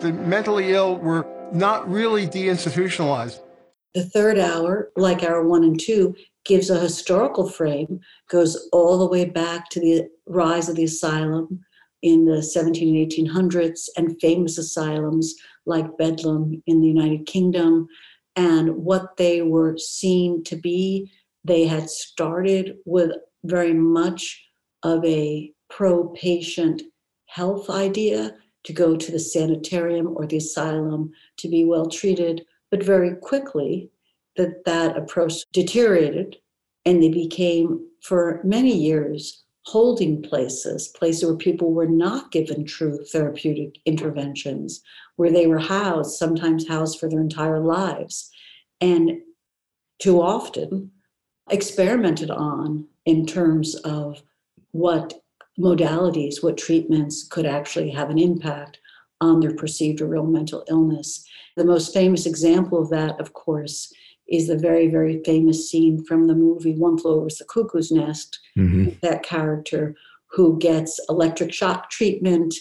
The 0.00 0.12
mentally 0.12 0.72
ill 0.72 0.96
were 0.98 1.26
not 1.52 1.90
really 1.90 2.26
deinstitutionalized. 2.26 3.40
The 3.94 4.04
third 4.04 4.38
hour, 4.38 4.90
like 4.96 5.24
hour 5.24 5.46
one 5.46 5.64
and 5.64 5.78
two, 5.78 6.14
gives 6.44 6.70
a 6.70 6.78
historical 6.78 7.48
frame, 7.48 8.00
goes 8.30 8.68
all 8.72 8.98
the 8.98 9.08
way 9.08 9.24
back 9.24 9.70
to 9.70 9.80
the 9.80 10.08
rise 10.26 10.68
of 10.68 10.76
the 10.76 10.84
asylum 10.84 11.64
in 12.02 12.26
the 12.26 12.42
17 12.42 12.96
and 12.96 13.10
1800s 13.10 13.88
and 13.96 14.20
famous 14.20 14.56
asylums 14.58 15.34
like 15.66 15.96
Bedlam 15.96 16.62
in 16.66 16.80
the 16.80 16.88
United 16.88 17.26
Kingdom 17.26 17.88
and 18.36 18.76
what 18.76 19.16
they 19.16 19.42
were 19.42 19.76
seen 19.78 20.42
to 20.44 20.56
be. 20.56 21.10
They 21.44 21.64
had 21.64 21.90
started 21.90 22.78
with 22.84 23.12
very 23.44 23.74
much 23.74 24.44
of 24.82 25.04
a 25.04 25.52
pro 25.68 26.08
patient 26.08 26.82
health 27.26 27.68
idea 27.70 28.36
to 28.64 28.72
go 28.72 28.96
to 28.96 29.12
the 29.12 29.18
sanitarium 29.18 30.14
or 30.16 30.26
the 30.26 30.38
asylum 30.38 31.12
to 31.36 31.48
be 31.48 31.64
well 31.64 31.86
treated, 31.86 32.44
but 32.70 32.82
very 32.82 33.14
quickly 33.16 33.90
that 34.36 34.64
that 34.64 34.96
approach 34.96 35.44
deteriorated 35.52 36.36
and 36.84 37.02
they 37.02 37.08
became 37.08 37.86
for 38.02 38.40
many 38.44 38.76
years 38.76 39.44
holding 39.66 40.20
places 40.20 40.88
places 40.88 41.24
where 41.24 41.36
people 41.36 41.72
were 41.72 41.88
not 41.88 42.30
given 42.30 42.66
true 42.66 43.02
therapeutic 43.12 43.78
interventions 43.86 44.82
where 45.16 45.30
they 45.30 45.46
were 45.46 45.58
housed 45.58 46.16
sometimes 46.16 46.68
housed 46.68 46.98
for 46.98 47.08
their 47.08 47.20
entire 47.20 47.60
lives 47.60 48.30
and 48.80 49.12
too 49.98 50.20
often 50.20 50.90
experimented 51.50 52.30
on 52.30 52.86
in 53.04 53.26
terms 53.26 53.74
of 53.76 54.22
what 54.72 55.14
modalities 55.58 56.42
what 56.42 56.56
treatments 56.56 57.26
could 57.28 57.46
actually 57.46 57.90
have 57.90 58.10
an 58.10 58.18
impact 58.18 58.78
on 59.20 59.40
their 59.40 59.54
perceived 59.54 60.00
or 60.00 60.06
real 60.06 60.26
mental 60.26 60.64
illness 60.68 61.24
the 61.56 61.64
most 61.64 61.94
famous 61.94 62.26
example 62.26 62.80
of 62.80 62.90
that 62.90 63.18
of 63.20 63.32
course 63.34 63.92
is 64.28 64.48
the 64.48 64.56
very, 64.56 64.88
very 64.88 65.22
famous 65.24 65.70
scene 65.70 66.04
from 66.04 66.26
the 66.26 66.34
movie 66.34 66.74
One 66.74 66.98
Flew 66.98 67.16
Over 67.16 67.28
the 67.28 67.44
Cuckoo's 67.44 67.90
Nest. 67.90 68.40
Mm-hmm. 68.56 68.90
That 69.02 69.22
character 69.22 69.94
who 70.30 70.58
gets 70.58 71.00
electric 71.08 71.52
shock 71.52 71.90
treatment, 71.90 72.54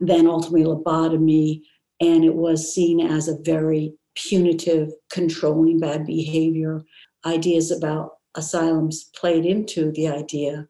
then 0.00 0.26
ultimately 0.26 0.64
lobotomy, 0.64 1.62
and 2.00 2.24
it 2.24 2.34
was 2.34 2.72
seen 2.72 3.00
as 3.00 3.28
a 3.28 3.38
very 3.42 3.94
punitive, 4.14 4.90
controlling 5.10 5.78
bad 5.78 6.06
behavior. 6.06 6.82
Ideas 7.26 7.70
about 7.70 8.12
asylums 8.36 9.10
played 9.16 9.44
into 9.44 9.92
the 9.92 10.08
idea 10.08 10.66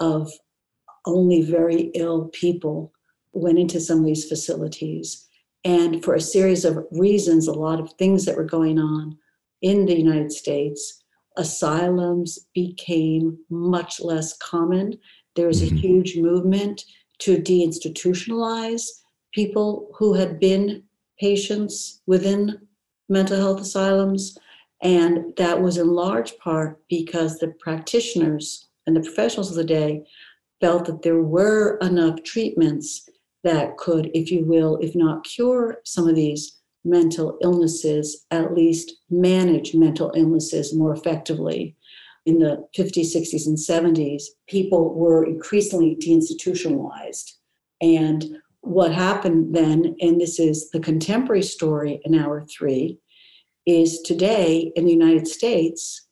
of 0.00 0.30
only 1.06 1.42
very 1.42 1.90
ill 1.94 2.28
people 2.28 2.92
went 3.32 3.58
into 3.58 3.80
some 3.80 4.00
of 4.00 4.06
these 4.06 4.28
facilities. 4.28 5.26
And 5.64 6.02
for 6.02 6.14
a 6.14 6.20
series 6.20 6.64
of 6.64 6.78
reasons, 6.90 7.46
a 7.46 7.52
lot 7.52 7.80
of 7.80 7.92
things 7.94 8.24
that 8.24 8.36
were 8.36 8.44
going 8.44 8.78
on, 8.78 9.16
in 9.62 9.86
the 9.86 9.96
United 9.96 10.32
States, 10.32 11.02
asylums 11.36 12.38
became 12.54 13.38
much 13.50 14.00
less 14.00 14.36
common. 14.38 14.98
There 15.36 15.46
was 15.46 15.62
mm-hmm. 15.62 15.76
a 15.76 15.80
huge 15.80 16.16
movement 16.16 16.84
to 17.20 17.36
deinstitutionalize 17.36 18.86
people 19.32 19.90
who 19.96 20.14
had 20.14 20.40
been 20.40 20.82
patients 21.18 22.00
within 22.06 22.66
mental 23.08 23.36
health 23.36 23.60
asylums. 23.60 24.36
And 24.82 25.36
that 25.36 25.60
was 25.60 25.76
in 25.76 25.88
large 25.88 26.38
part 26.38 26.80
because 26.88 27.38
the 27.38 27.48
practitioners 27.60 28.68
and 28.86 28.96
the 28.96 29.02
professionals 29.02 29.50
of 29.50 29.56
the 29.56 29.64
day 29.64 30.04
felt 30.60 30.86
that 30.86 31.02
there 31.02 31.22
were 31.22 31.76
enough 31.78 32.22
treatments 32.22 33.08
that 33.44 33.76
could, 33.76 34.10
if 34.14 34.30
you 34.30 34.44
will, 34.44 34.78
if 34.78 34.94
not 34.94 35.24
cure 35.24 35.78
some 35.84 36.08
of 36.08 36.14
these 36.14 36.58
mental 36.84 37.38
illnesses, 37.42 38.26
at 38.30 38.54
least 38.54 38.92
manage 39.10 39.74
mental 39.74 40.12
illnesses 40.16 40.74
more 40.74 40.94
effectively. 40.94 41.76
In 42.26 42.38
the 42.38 42.66
50s, 42.76 43.14
60s, 43.14 43.46
and 43.46 43.56
70s, 43.56 44.24
people 44.46 44.94
were 44.94 45.24
increasingly 45.24 45.96
deinstitutionalized. 45.96 47.32
And 47.80 48.38
what 48.62 48.92
happened 48.92 49.54
then, 49.54 49.96
and 50.00 50.20
this 50.20 50.38
is 50.38 50.70
the 50.70 50.80
contemporary 50.80 51.42
story 51.42 52.00
in 52.04 52.14
hour 52.14 52.44
three, 52.44 52.98
is 53.66 54.00
today 54.02 54.72
in 54.76 54.84
the 54.84 54.92
United 54.92 55.26
States, 55.26 56.06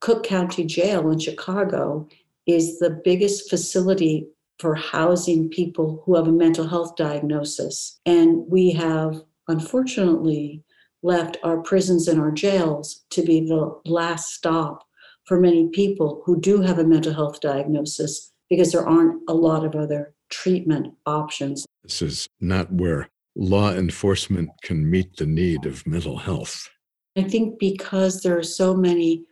Cook 0.00 0.24
County 0.24 0.64
Jail 0.64 1.10
in 1.10 1.18
Chicago 1.18 2.08
is 2.46 2.78
the 2.78 3.00
biggest 3.04 3.50
facility 3.50 4.26
for 4.58 4.74
housing 4.74 5.48
people 5.48 6.02
who 6.04 6.16
have 6.16 6.26
a 6.26 6.32
mental 6.32 6.66
health 6.66 6.96
diagnosis. 6.96 7.98
And 8.06 8.44
we 8.48 8.70
have, 8.72 9.22
unfortunately, 9.48 10.62
left 11.02 11.38
our 11.42 11.58
prisons 11.58 12.08
and 12.08 12.20
our 12.20 12.30
jails 12.30 13.04
to 13.10 13.22
be 13.22 13.40
the 13.40 13.78
last 13.84 14.34
stop 14.34 14.86
for 15.24 15.40
many 15.40 15.68
people 15.68 16.22
who 16.24 16.40
do 16.40 16.60
have 16.60 16.78
a 16.78 16.84
mental 16.84 17.14
health 17.14 17.40
diagnosis 17.40 18.32
because 18.48 18.72
there 18.72 18.86
aren't 18.86 19.22
a 19.28 19.34
lot 19.34 19.64
of 19.64 19.74
other 19.74 20.14
treatment 20.28 20.94
options. 21.06 21.64
This 21.82 22.02
is 22.02 22.28
not 22.40 22.72
where 22.72 23.08
law 23.36 23.72
enforcement 23.72 24.50
can 24.62 24.88
meet 24.88 25.16
the 25.16 25.26
need 25.26 25.66
of 25.66 25.86
mental 25.86 26.18
health. 26.18 26.68
I 27.16 27.22
think 27.22 27.58
because 27.58 28.22
there 28.22 28.38
are 28.38 28.42
so 28.42 28.74
many 28.74 29.24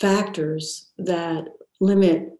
factors 0.00 0.90
that 0.98 1.44
limit 1.80 2.30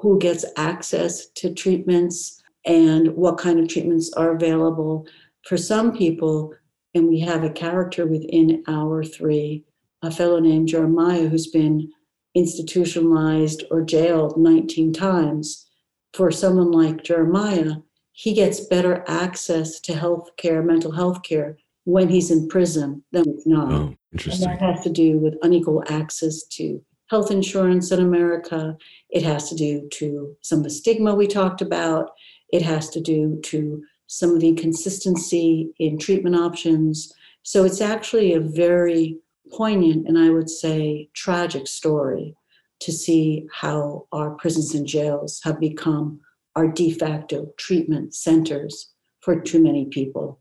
who 0.00 0.18
gets 0.18 0.44
access 0.56 1.28
to 1.36 1.54
treatments 1.54 2.42
and 2.66 3.08
what 3.14 3.38
kind 3.38 3.58
of 3.58 3.68
treatments 3.68 4.12
are 4.12 4.34
available. 4.34 5.06
For 5.46 5.56
some 5.56 5.96
people, 5.96 6.52
and 6.94 7.08
we 7.08 7.20
have 7.20 7.44
a 7.44 7.50
character 7.50 8.06
within 8.06 8.62
hour 8.66 9.04
three, 9.04 9.64
a 10.02 10.10
fellow 10.10 10.40
named 10.40 10.68
Jeremiah 10.68 11.28
who's 11.28 11.46
been 11.46 11.90
institutionalized 12.34 13.64
or 13.70 13.82
jailed 13.82 14.36
19 14.36 14.92
times. 14.92 15.66
For 16.14 16.30
someone 16.30 16.70
like 16.70 17.04
Jeremiah, 17.04 17.76
he 18.18 18.32
gets 18.32 18.58
better 18.58 19.04
access 19.06 19.78
to 19.78 19.94
health 19.94 20.30
care, 20.36 20.60
mental 20.60 20.90
health 20.90 21.22
care, 21.22 21.56
when 21.84 22.08
he's 22.08 22.32
in 22.32 22.48
prison 22.48 23.04
than 23.12 23.22
if 23.28 23.46
not. 23.46 23.72
Oh, 23.72 23.94
interesting. 24.10 24.50
And 24.50 24.58
that 24.58 24.74
has 24.74 24.82
to 24.82 24.90
do 24.90 25.18
with 25.18 25.36
unequal 25.42 25.84
access 25.88 26.42
to 26.54 26.82
health 27.10 27.30
insurance 27.30 27.92
in 27.92 28.00
America. 28.00 28.76
It 29.08 29.22
has 29.22 29.48
to 29.50 29.54
do 29.54 29.88
to 29.92 30.36
some 30.40 30.58
of 30.58 30.64
the 30.64 30.70
stigma 30.70 31.14
we 31.14 31.28
talked 31.28 31.62
about. 31.62 32.10
It 32.52 32.62
has 32.62 32.90
to 32.90 33.00
do 33.00 33.38
to 33.44 33.84
some 34.08 34.30
of 34.30 34.40
the 34.40 34.48
inconsistency 34.48 35.70
in 35.78 35.96
treatment 35.96 36.34
options. 36.34 37.14
So 37.44 37.64
it's 37.64 37.80
actually 37.80 38.34
a 38.34 38.40
very 38.40 39.16
poignant 39.52 40.08
and 40.08 40.18
I 40.18 40.30
would 40.30 40.50
say 40.50 41.08
tragic 41.14 41.68
story 41.68 42.34
to 42.80 42.90
see 42.90 43.46
how 43.52 44.08
our 44.10 44.30
prisons 44.30 44.74
and 44.74 44.88
jails 44.88 45.40
have 45.44 45.60
become 45.60 46.20
our 46.58 46.66
de 46.66 46.90
facto 46.90 47.46
treatment 47.56 48.12
centers 48.12 48.92
for 49.20 49.40
too 49.40 49.62
many 49.62 49.86
people. 49.86 50.40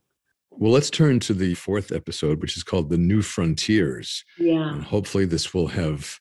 Well, 0.50 0.72
let's 0.72 0.90
turn 0.90 1.20
to 1.22 1.36
the 1.36 1.54
fourth 1.54 1.92
episode, 1.92 2.42
which 2.42 2.58
is 2.58 2.64
called 2.64 2.90
The 2.90 2.98
New 2.98 3.22
Frontiers. 3.22 4.26
Yeah. 4.40 4.74
And 4.74 4.84
hopefully, 4.84 5.26
this 5.26 5.54
will 5.54 5.68
have 5.68 6.20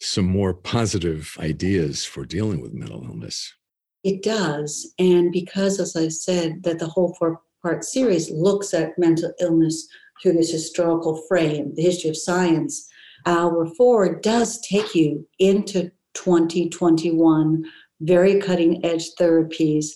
some 0.00 0.24
more 0.24 0.54
positive 0.54 1.36
ideas 1.38 2.06
for 2.06 2.24
dealing 2.24 2.62
with 2.62 2.72
mental 2.72 3.04
illness. 3.04 3.52
It 4.02 4.22
does. 4.22 4.94
And 4.98 5.30
because, 5.30 5.78
as 5.78 5.94
I 5.94 6.08
said, 6.08 6.62
that 6.62 6.78
the 6.78 6.88
whole 6.88 7.14
four 7.18 7.42
part 7.62 7.84
series 7.84 8.30
looks 8.30 8.72
at 8.72 8.98
mental 8.98 9.34
illness 9.40 9.86
through 10.22 10.34
this 10.34 10.52
historical 10.52 11.22
frame, 11.28 11.74
the 11.74 11.82
history 11.82 12.08
of 12.08 12.16
science, 12.16 12.88
hour 13.26 13.66
four 13.76 14.20
does 14.20 14.58
take 14.62 14.94
you 14.94 15.28
into 15.38 15.90
2021, 16.14 17.64
very 18.00 18.40
cutting 18.40 18.84
edge 18.84 19.14
therapies, 19.18 19.86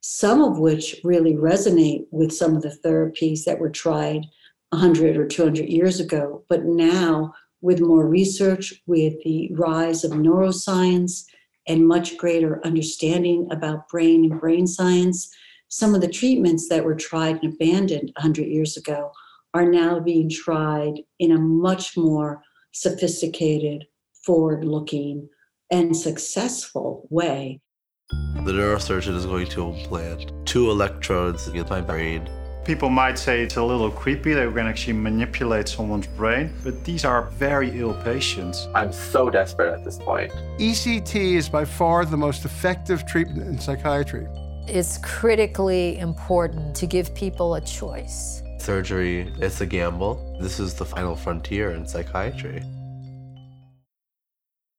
some 0.00 0.42
of 0.42 0.58
which 0.58 0.96
really 1.04 1.34
resonate 1.34 2.06
with 2.10 2.32
some 2.32 2.56
of 2.56 2.62
the 2.62 2.76
therapies 2.84 3.44
that 3.44 3.58
were 3.58 3.70
tried 3.70 4.26
100 4.70 5.16
or 5.16 5.26
200 5.26 5.68
years 5.68 6.00
ago. 6.00 6.44
But 6.48 6.64
now 6.64 7.32
with 7.60 7.80
more 7.80 8.06
research, 8.06 8.74
with 8.86 9.14
the 9.24 9.50
rise 9.54 10.04
of 10.04 10.12
neuroscience 10.12 11.24
and 11.66 11.86
much 11.86 12.16
greater 12.16 12.64
understanding 12.64 13.48
about 13.50 13.88
brain 13.88 14.30
and 14.30 14.40
brain 14.40 14.66
science, 14.66 15.28
some 15.68 15.94
of 15.94 16.00
the 16.00 16.08
treatments 16.08 16.68
that 16.68 16.84
were 16.84 16.94
tried 16.94 17.42
and 17.42 17.54
abandoned 17.54 18.12
100 18.16 18.46
years 18.46 18.76
ago 18.76 19.10
are 19.54 19.70
now 19.70 19.98
being 19.98 20.30
tried 20.30 21.00
in 21.18 21.32
a 21.32 21.38
much 21.38 21.96
more 21.96 22.42
sophisticated, 22.72 23.86
forward 24.24 24.64
looking, 24.64 25.28
and 25.70 25.96
successful 25.96 27.06
way. 27.10 27.60
The 28.10 28.52
neurosurgeon 28.52 29.14
is 29.14 29.26
going 29.26 29.48
to 29.48 29.68
implant 29.68 30.32
two 30.46 30.70
electrodes 30.70 31.48
in 31.48 31.66
my 31.68 31.80
brain 31.80 32.28
People 32.68 32.90
might 32.90 33.18
say 33.18 33.42
it's 33.42 33.56
a 33.56 33.64
little 33.64 33.90
creepy 33.90 34.34
that 34.34 34.46
we 34.46 34.52
can 34.52 34.66
actually 34.66 34.92
manipulate 34.92 35.68
someone's 35.68 36.06
brain, 36.06 36.52
but 36.62 36.84
these 36.84 37.02
are 37.02 37.22
very 37.30 37.70
ill 37.80 37.94
patients. 38.04 38.68
I'm 38.74 38.92
so 38.92 39.30
desperate 39.30 39.72
at 39.72 39.86
this 39.86 39.96
point. 39.96 40.30
ECT 40.58 41.36
is 41.36 41.48
by 41.48 41.64
far 41.64 42.04
the 42.04 42.18
most 42.18 42.44
effective 42.44 43.06
treatment 43.06 43.48
in 43.48 43.58
psychiatry. 43.58 44.26
It's 44.66 44.98
critically 44.98 45.98
important 45.98 46.76
to 46.76 46.86
give 46.86 47.14
people 47.14 47.54
a 47.54 47.62
choice. 47.62 48.42
Surgery, 48.58 49.32
it's 49.38 49.62
a 49.62 49.66
gamble. 49.66 50.36
This 50.38 50.60
is 50.60 50.74
the 50.74 50.84
final 50.84 51.16
frontier 51.16 51.70
in 51.70 51.86
psychiatry. 51.86 52.62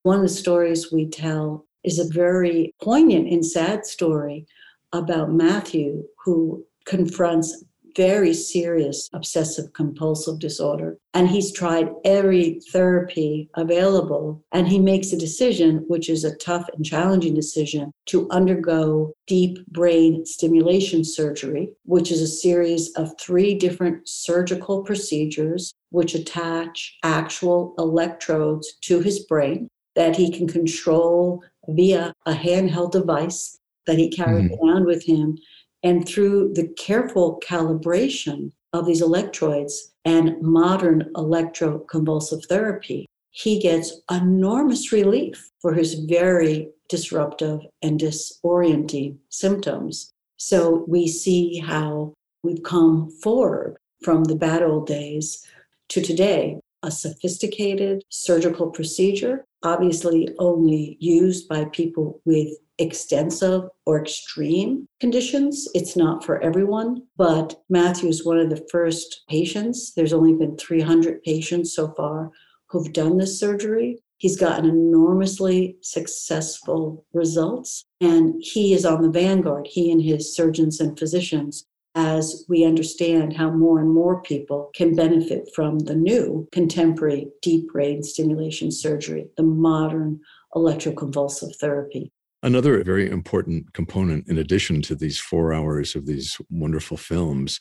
One 0.04 0.18
of 0.18 0.22
the 0.22 0.30
stories 0.30 0.94
we 0.94 1.08
tell 1.08 1.66
is 1.84 2.00
a 2.00 2.08
very 2.08 2.74
poignant 2.82 3.28
and 3.28 3.46
sad 3.46 3.86
story 3.86 4.46
about 4.94 5.34
Matthew, 5.34 6.06
who 6.24 6.66
confronts 6.86 7.66
very 7.98 8.34
serious 8.34 9.10
obsessive 9.12 9.74
compulsive 9.74 10.40
disorder. 10.40 10.98
And 11.14 11.28
he's 11.28 11.52
tried 11.52 11.90
every 12.06 12.62
therapy 12.72 13.50
available. 13.56 14.42
And 14.54 14.70
he 14.70 14.80
makes 14.80 15.12
a 15.12 15.18
decision, 15.18 15.84
which 15.90 16.10
is 16.10 16.24
a 16.24 16.38
tough 16.38 16.70
and 16.74 16.86
challenging 16.86 17.34
decision, 17.34 17.92
to 18.06 18.30
undergo 18.32 19.12
deep 19.28 19.66
brain 19.68 20.26
stimulation 20.26 21.04
surgery, 21.04 21.74
which 21.84 22.10
is 22.10 22.22
a 22.22 22.28
series 22.28 22.94
of 22.96 23.12
three 23.20 23.54
different 23.54 24.08
surgical 24.08 24.82
procedures 24.82 25.74
which 25.90 26.16
attach 26.16 26.98
actual 27.04 27.74
electrodes 27.78 28.78
to 28.84 29.02
his 29.02 29.26
brain 29.26 29.70
that 29.96 30.16
he 30.16 30.32
can 30.32 30.48
control 30.48 31.44
via 31.68 32.14
a 32.26 32.34
handheld 32.34 32.92
device 32.92 33.60
that 33.86 33.98
he 33.98 34.10
carries 34.10 34.50
mm-hmm. 34.52 34.68
around 34.68 34.86
with 34.86 35.04
him 35.04 35.38
and 35.84 36.08
through 36.08 36.54
the 36.54 36.68
careful 36.78 37.40
calibration 37.46 38.52
of 38.74 38.86
these 38.86 39.02
electrodes 39.02 39.94
and 40.06 40.42
modern 40.42 41.10
electroconvulsive 41.16 42.46
therapy, 42.48 43.06
he 43.32 43.60
gets 43.60 44.02
enormous 44.12 44.92
relief 44.92 45.52
for 45.62 45.74
his 45.74 45.94
very 45.94 46.70
disruptive 46.90 47.62
and 47.82 48.00
disorienting 48.00 49.18
symptoms. 49.30 50.12
So 50.38 50.84
we 50.88 51.08
see 51.08 51.60
how 51.60 52.14
we've 52.44 52.64
come 52.64 53.12
forward 53.24 53.78
from 54.04 54.24
the 54.24 54.36
bad 54.36 54.64
old 54.64 54.88
days 54.88 55.46
to 55.90 56.02
today. 56.02 56.60
A 56.82 56.92
sophisticated 56.92 58.04
surgical 58.10 58.70
procedure, 58.70 59.46
obviously 59.64 60.30
only 60.40 60.98
used 61.00 61.48
by 61.50 61.66
people 61.66 62.22
with 62.26 62.48
extensive 62.78 63.64
or 63.86 64.00
extreme 64.00 64.88
conditions. 65.02 65.68
It's 65.74 65.98
not 65.98 66.24
for 66.24 66.42
everyone, 66.42 67.04
but 67.18 67.62
Matthew 67.70 68.08
is 68.08 68.26
one 68.26 68.40
of 68.40 68.50
the 68.50 68.66
first 68.72 69.24
patients. 69.28 69.94
There's 69.94 70.14
only 70.14 70.34
been 70.34 70.56
300 70.58 71.22
patients 71.24 71.74
so 71.74 71.94
far 71.98 72.32
who've 72.70 72.94
done 72.94 73.18
this 73.18 73.38
surgery. 73.38 74.02
He's 74.18 74.38
gotten 74.38 74.66
enormously 74.66 75.78
successful 75.82 77.06
results, 77.14 77.86
and 78.02 78.36
he 78.40 78.74
is 78.74 78.86
on 78.86 79.02
the 79.02 79.10
vanguard, 79.10 79.68
he 79.68 79.92
and 79.92 80.02
his 80.02 80.34
surgeons 80.36 80.80
and 80.80 80.98
physicians, 80.98 81.66
as 81.96 82.46
we 82.48 82.64
understand 82.64 83.36
how 83.36 83.50
more 83.50 83.80
and 83.80 83.94
more 83.94 84.22
people 84.22 84.70
can 84.76 84.96
benefit 84.96 85.50
from 85.54 85.80
the 85.80 85.96
new 85.96 86.48
contemporary 86.52 87.28
deep 87.42 87.72
brain 87.72 88.04
stimulation 88.04 88.72
surgery, 88.72 89.28
the 89.38 89.44
modern 89.44 90.20
electroconvulsive 90.56 91.56
therapy. 91.58 92.12
Another 92.42 92.84
very 92.84 93.10
important 93.10 93.74
component, 93.74 94.28
in 94.30 94.38
addition 94.38 94.82
to 94.84 94.96
these 94.96 95.20
four 95.20 95.54
hours 95.54 95.96
of 95.96 96.06
these 96.06 96.38
wonderful 96.50 96.96
films, 96.96 97.60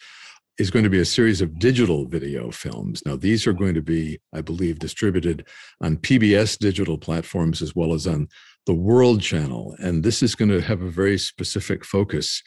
is 0.58 0.70
going 0.70 0.82
to 0.82 0.90
be 0.90 1.00
a 1.00 1.04
series 1.04 1.40
of 1.40 1.58
digital 1.58 2.04
video 2.06 2.50
films. 2.50 3.02
Now, 3.06 3.16
these 3.16 3.46
are 3.46 3.52
going 3.52 3.74
to 3.74 3.82
be, 3.82 4.20
I 4.32 4.40
believe, 4.40 4.80
distributed 4.80 5.46
on 5.80 5.96
PBS 5.96 6.58
digital 6.58 6.98
platforms 6.98 7.62
as 7.62 7.76
well 7.76 7.94
as 7.94 8.06
on 8.06 8.28
the 8.66 8.74
World 8.74 9.22
Channel. 9.22 9.76
And 9.78 10.02
this 10.02 10.22
is 10.22 10.34
going 10.34 10.50
to 10.50 10.60
have 10.60 10.82
a 10.82 10.90
very 10.90 11.16
specific 11.16 11.84
focus, 11.84 12.42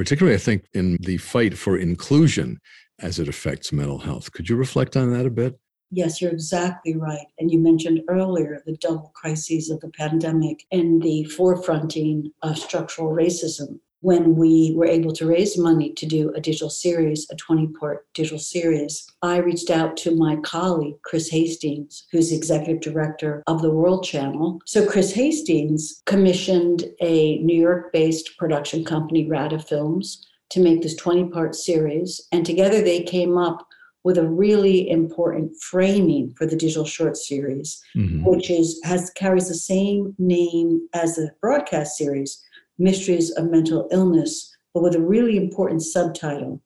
particularly, 0.00 0.34
I 0.34 0.38
think, 0.38 0.64
in 0.72 0.96
the 1.00 1.18
fight 1.18 1.58
for 1.58 1.76
inclusion 1.76 2.58
as 3.00 3.18
it 3.18 3.28
affects 3.28 3.70
mental 3.70 3.98
health. 3.98 4.32
Could 4.32 4.48
you 4.48 4.56
reflect 4.56 4.96
on 4.96 5.12
that 5.12 5.26
a 5.26 5.30
bit? 5.30 5.60
Yes, 5.90 6.22
you're 6.22 6.30
exactly 6.30 6.96
right. 6.96 7.26
And 7.38 7.50
you 7.50 7.58
mentioned 7.58 8.00
earlier 8.08 8.62
the 8.64 8.78
double 8.78 9.12
crises 9.14 9.68
of 9.68 9.80
the 9.80 9.90
pandemic 9.90 10.64
and 10.72 11.02
the 11.02 11.26
forefronting 11.36 12.30
of 12.40 12.56
structural 12.56 13.10
racism 13.10 13.80
when 14.00 14.34
we 14.36 14.72
were 14.76 14.86
able 14.86 15.12
to 15.12 15.26
raise 15.26 15.58
money 15.58 15.92
to 15.92 16.06
do 16.06 16.32
a 16.34 16.40
digital 16.40 16.70
series, 16.70 17.26
a 17.30 17.36
20 17.36 17.68
part 17.68 18.06
digital 18.14 18.38
series, 18.38 19.06
I 19.22 19.38
reached 19.38 19.70
out 19.70 19.96
to 19.98 20.14
my 20.14 20.36
colleague, 20.36 20.96
Chris 21.02 21.28
Hastings, 21.28 22.06
who's 22.10 22.30
the 22.30 22.36
executive 22.36 22.80
director 22.80 23.42
of 23.46 23.62
the 23.62 23.70
World 23.70 24.04
Channel. 24.04 24.60
So, 24.66 24.86
Chris 24.86 25.12
Hastings 25.12 26.02
commissioned 26.06 26.84
a 27.00 27.38
New 27.38 27.58
York 27.58 27.92
based 27.92 28.36
production 28.38 28.84
company, 28.84 29.28
Rada 29.28 29.58
Films, 29.58 30.26
to 30.50 30.60
make 30.60 30.82
this 30.82 30.96
20 30.96 31.28
part 31.28 31.54
series. 31.54 32.20
And 32.32 32.44
together 32.44 32.82
they 32.82 33.02
came 33.02 33.36
up 33.36 33.66
with 34.02 34.16
a 34.16 34.28
really 34.28 34.88
important 34.88 35.52
framing 35.60 36.32
for 36.36 36.46
the 36.46 36.56
digital 36.56 36.86
short 36.86 37.16
series, 37.16 37.82
mm-hmm. 37.94 38.24
which 38.24 38.50
is 38.50 38.80
has 38.84 39.10
carries 39.10 39.48
the 39.48 39.54
same 39.54 40.14
name 40.18 40.88
as 40.94 41.16
the 41.16 41.30
broadcast 41.40 41.96
series 41.96 42.42
Mysteries 42.80 43.30
of 43.32 43.50
Mental 43.50 43.86
Illness, 43.92 44.56
but 44.74 44.82
with 44.82 44.96
a 44.96 45.00
really 45.00 45.36
important 45.36 45.82
subtitle 45.82 46.62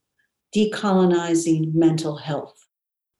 Decolonizing 0.54 1.74
Mental 1.74 2.16
Health. 2.16 2.54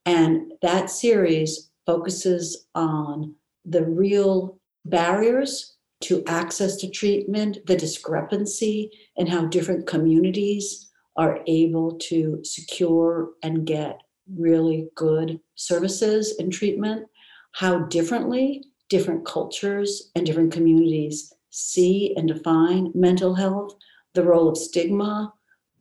And 0.06 0.52
that 0.62 0.88
series 0.88 1.70
focuses 1.84 2.66
on 2.74 3.34
the 3.64 3.84
real 3.84 4.58
barriers 4.84 5.76
to 6.02 6.22
access 6.26 6.76
to 6.76 6.90
treatment, 6.90 7.58
the 7.66 7.76
discrepancy, 7.76 8.90
and 9.16 9.28
how 9.28 9.46
different 9.46 9.86
communities 9.86 10.90
are 11.16 11.40
able 11.46 11.96
to 11.96 12.40
secure 12.44 13.30
and 13.42 13.66
get 13.66 14.00
really 14.36 14.88
good 14.94 15.40
services 15.56 16.36
and 16.38 16.52
treatment, 16.52 17.06
how 17.52 17.80
differently 17.86 18.64
different 18.88 19.24
cultures 19.24 20.10
and 20.14 20.24
different 20.26 20.52
communities 20.52 21.33
see 21.54 22.12
and 22.16 22.26
define 22.26 22.90
mental 22.94 23.34
health, 23.34 23.76
the 24.14 24.24
role 24.24 24.48
of 24.48 24.58
stigma, 24.58 25.32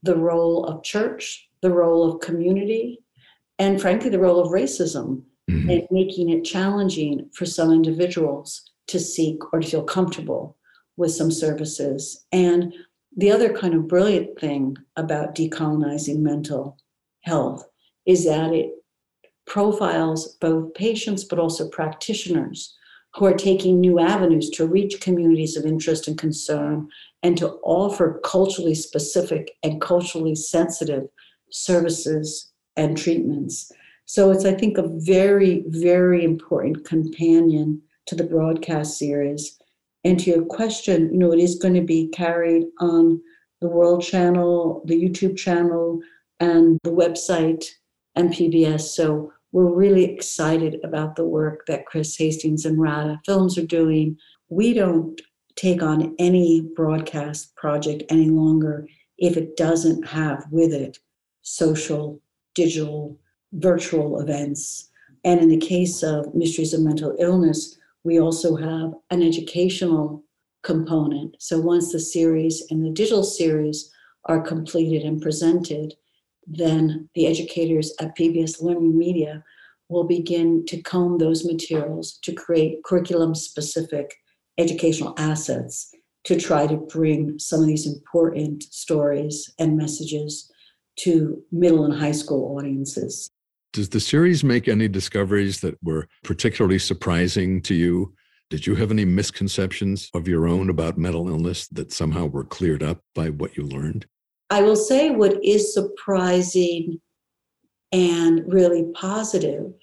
the 0.03 0.15
role 0.15 0.65
of 0.65 0.83
church, 0.83 1.49
the 1.61 1.71
role 1.71 2.11
of 2.11 2.21
community, 2.21 2.99
and 3.57 3.81
frankly, 3.81 4.09
the 4.09 4.19
role 4.19 4.39
of 4.39 4.51
racism 4.51 5.23
mm-hmm. 5.49 5.69
and 5.69 5.87
making 5.89 6.29
it 6.29 6.43
challenging 6.43 7.27
for 7.33 7.45
some 7.45 7.71
individuals 7.71 8.69
to 8.87 8.99
seek 8.99 9.51
or 9.51 9.61
to 9.61 9.67
feel 9.67 9.83
comfortable 9.83 10.57
with 10.97 11.11
some 11.11 11.31
services. 11.31 12.25
And 12.31 12.73
the 13.17 13.31
other 13.31 13.51
kind 13.51 13.73
of 13.73 13.87
brilliant 13.87 14.39
thing 14.39 14.77
about 14.95 15.33
decolonizing 15.33 16.19
mental 16.19 16.77
health 17.21 17.67
is 18.05 18.25
that 18.25 18.53
it 18.53 18.71
profiles 19.47 20.35
both 20.35 20.73
patients 20.75 21.23
but 21.23 21.39
also 21.39 21.67
practitioners 21.69 22.77
who 23.15 23.25
are 23.25 23.33
taking 23.33 23.79
new 23.79 23.99
avenues 23.99 24.49
to 24.49 24.65
reach 24.65 25.01
communities 25.01 25.55
of 25.55 25.65
interest 25.65 26.07
and 26.07 26.17
concern 26.17 26.87
and 27.21 27.37
to 27.37 27.49
offer 27.63 28.19
culturally 28.23 28.75
specific 28.75 29.51
and 29.61 29.79
culturally 29.79 30.35
sensitive 30.35 31.03
services 31.51 32.51
and 32.75 32.97
treatments. 32.97 33.71
So 34.05 34.31
it's, 34.31 34.45
I 34.45 34.53
think, 34.53 34.77
a 34.77 34.87
very, 34.87 35.63
very 35.67 36.23
important 36.23 36.85
companion 36.85 37.81
to 38.07 38.15
the 38.15 38.23
broadcast 38.23 38.97
series. 38.97 39.57
And 40.03 40.19
to 40.19 40.31
your 40.31 40.45
question, 40.45 41.09
you 41.13 41.19
know, 41.19 41.31
it 41.31 41.39
is 41.39 41.55
going 41.55 41.75
to 41.75 41.81
be 41.81 42.09
carried 42.09 42.65
on 42.79 43.21
the 43.61 43.69
World 43.69 44.03
Channel, 44.03 44.83
the 44.85 45.01
YouTube 45.01 45.37
channel, 45.37 46.01
and 46.41 46.77
the 46.83 46.91
website 46.91 47.65
and 48.15 48.29
PBS. 48.29 48.81
So 48.81 49.31
we're 49.53 49.71
really 49.71 50.03
excited 50.03 50.79
about 50.83 51.15
the 51.15 51.23
work 51.23 51.65
that 51.67 51.85
Chris 51.85 52.17
Hastings 52.17 52.65
and 52.65 52.81
Rada 52.81 53.21
Films 53.23 53.57
are 53.57 53.65
doing. 53.65 54.17
We 54.49 54.73
don't 54.73 55.21
take 55.55 55.83
on 55.83 56.15
any 56.17 56.61
broadcast 56.75 57.55
project 57.55 58.03
any 58.09 58.29
longer 58.29 58.87
if 59.19 59.37
it 59.37 59.55
doesn't 59.55 60.07
have 60.07 60.43
with 60.49 60.73
it 60.73 60.97
social, 61.43 62.19
digital, 62.55 63.19
virtual 63.53 64.19
events. 64.19 64.89
And 65.23 65.39
in 65.39 65.49
the 65.49 65.57
case 65.57 66.01
of 66.01 66.33
Mysteries 66.33 66.73
of 66.73 66.81
Mental 66.81 67.15
Illness, 67.19 67.77
we 68.03 68.19
also 68.19 68.55
have 68.55 68.93
an 69.11 69.21
educational 69.21 70.23
component. 70.63 71.35
So 71.39 71.59
once 71.59 71.91
the 71.91 71.99
series 71.99 72.63
and 72.71 72.83
the 72.83 72.89
digital 72.89 73.23
series 73.23 73.91
are 74.25 74.41
completed 74.41 75.03
and 75.03 75.21
presented, 75.21 75.93
then 76.47 77.09
the 77.15 77.27
educators 77.27 77.93
at 77.99 78.17
PBS 78.17 78.61
Learning 78.61 78.97
Media 78.97 79.43
will 79.89 80.03
begin 80.03 80.65
to 80.65 80.81
comb 80.81 81.17
those 81.17 81.45
materials 81.45 82.19
to 82.23 82.33
create 82.33 82.83
curriculum 82.83 83.35
specific 83.35 84.13
educational 84.57 85.13
assets 85.17 85.91
to 86.25 86.39
try 86.39 86.65
to 86.67 86.77
bring 86.77 87.37
some 87.37 87.61
of 87.61 87.67
these 87.67 87.85
important 87.85 88.63
stories 88.63 89.53
and 89.59 89.77
messages 89.77 90.49
to 90.99 91.43
middle 91.51 91.85
and 91.85 91.93
high 91.93 92.11
school 92.11 92.57
audiences. 92.57 93.29
Does 93.73 93.89
the 93.89 93.99
series 93.99 94.43
make 94.43 94.67
any 94.67 94.87
discoveries 94.87 95.59
that 95.61 95.75
were 95.83 96.07
particularly 96.23 96.79
surprising 96.79 97.61
to 97.63 97.73
you? 97.73 98.13
Did 98.49 98.67
you 98.67 98.75
have 98.75 98.91
any 98.91 99.03
misconceptions 99.03 100.11
of 100.13 100.27
your 100.27 100.47
own 100.47 100.69
about 100.69 100.97
mental 100.97 101.27
illness 101.27 101.67
that 101.69 101.91
somehow 101.91 102.27
were 102.27 102.43
cleared 102.43 102.83
up 102.83 102.99
by 103.15 103.29
what 103.29 103.57
you 103.57 103.63
learned? 103.63 104.05
I 104.49 104.61
will 104.61 104.75
say 104.75 105.09
what 105.09 105.43
is 105.43 105.73
surprising 105.73 106.99
and 107.91 108.41
really 108.51 108.85
positive 108.93 109.73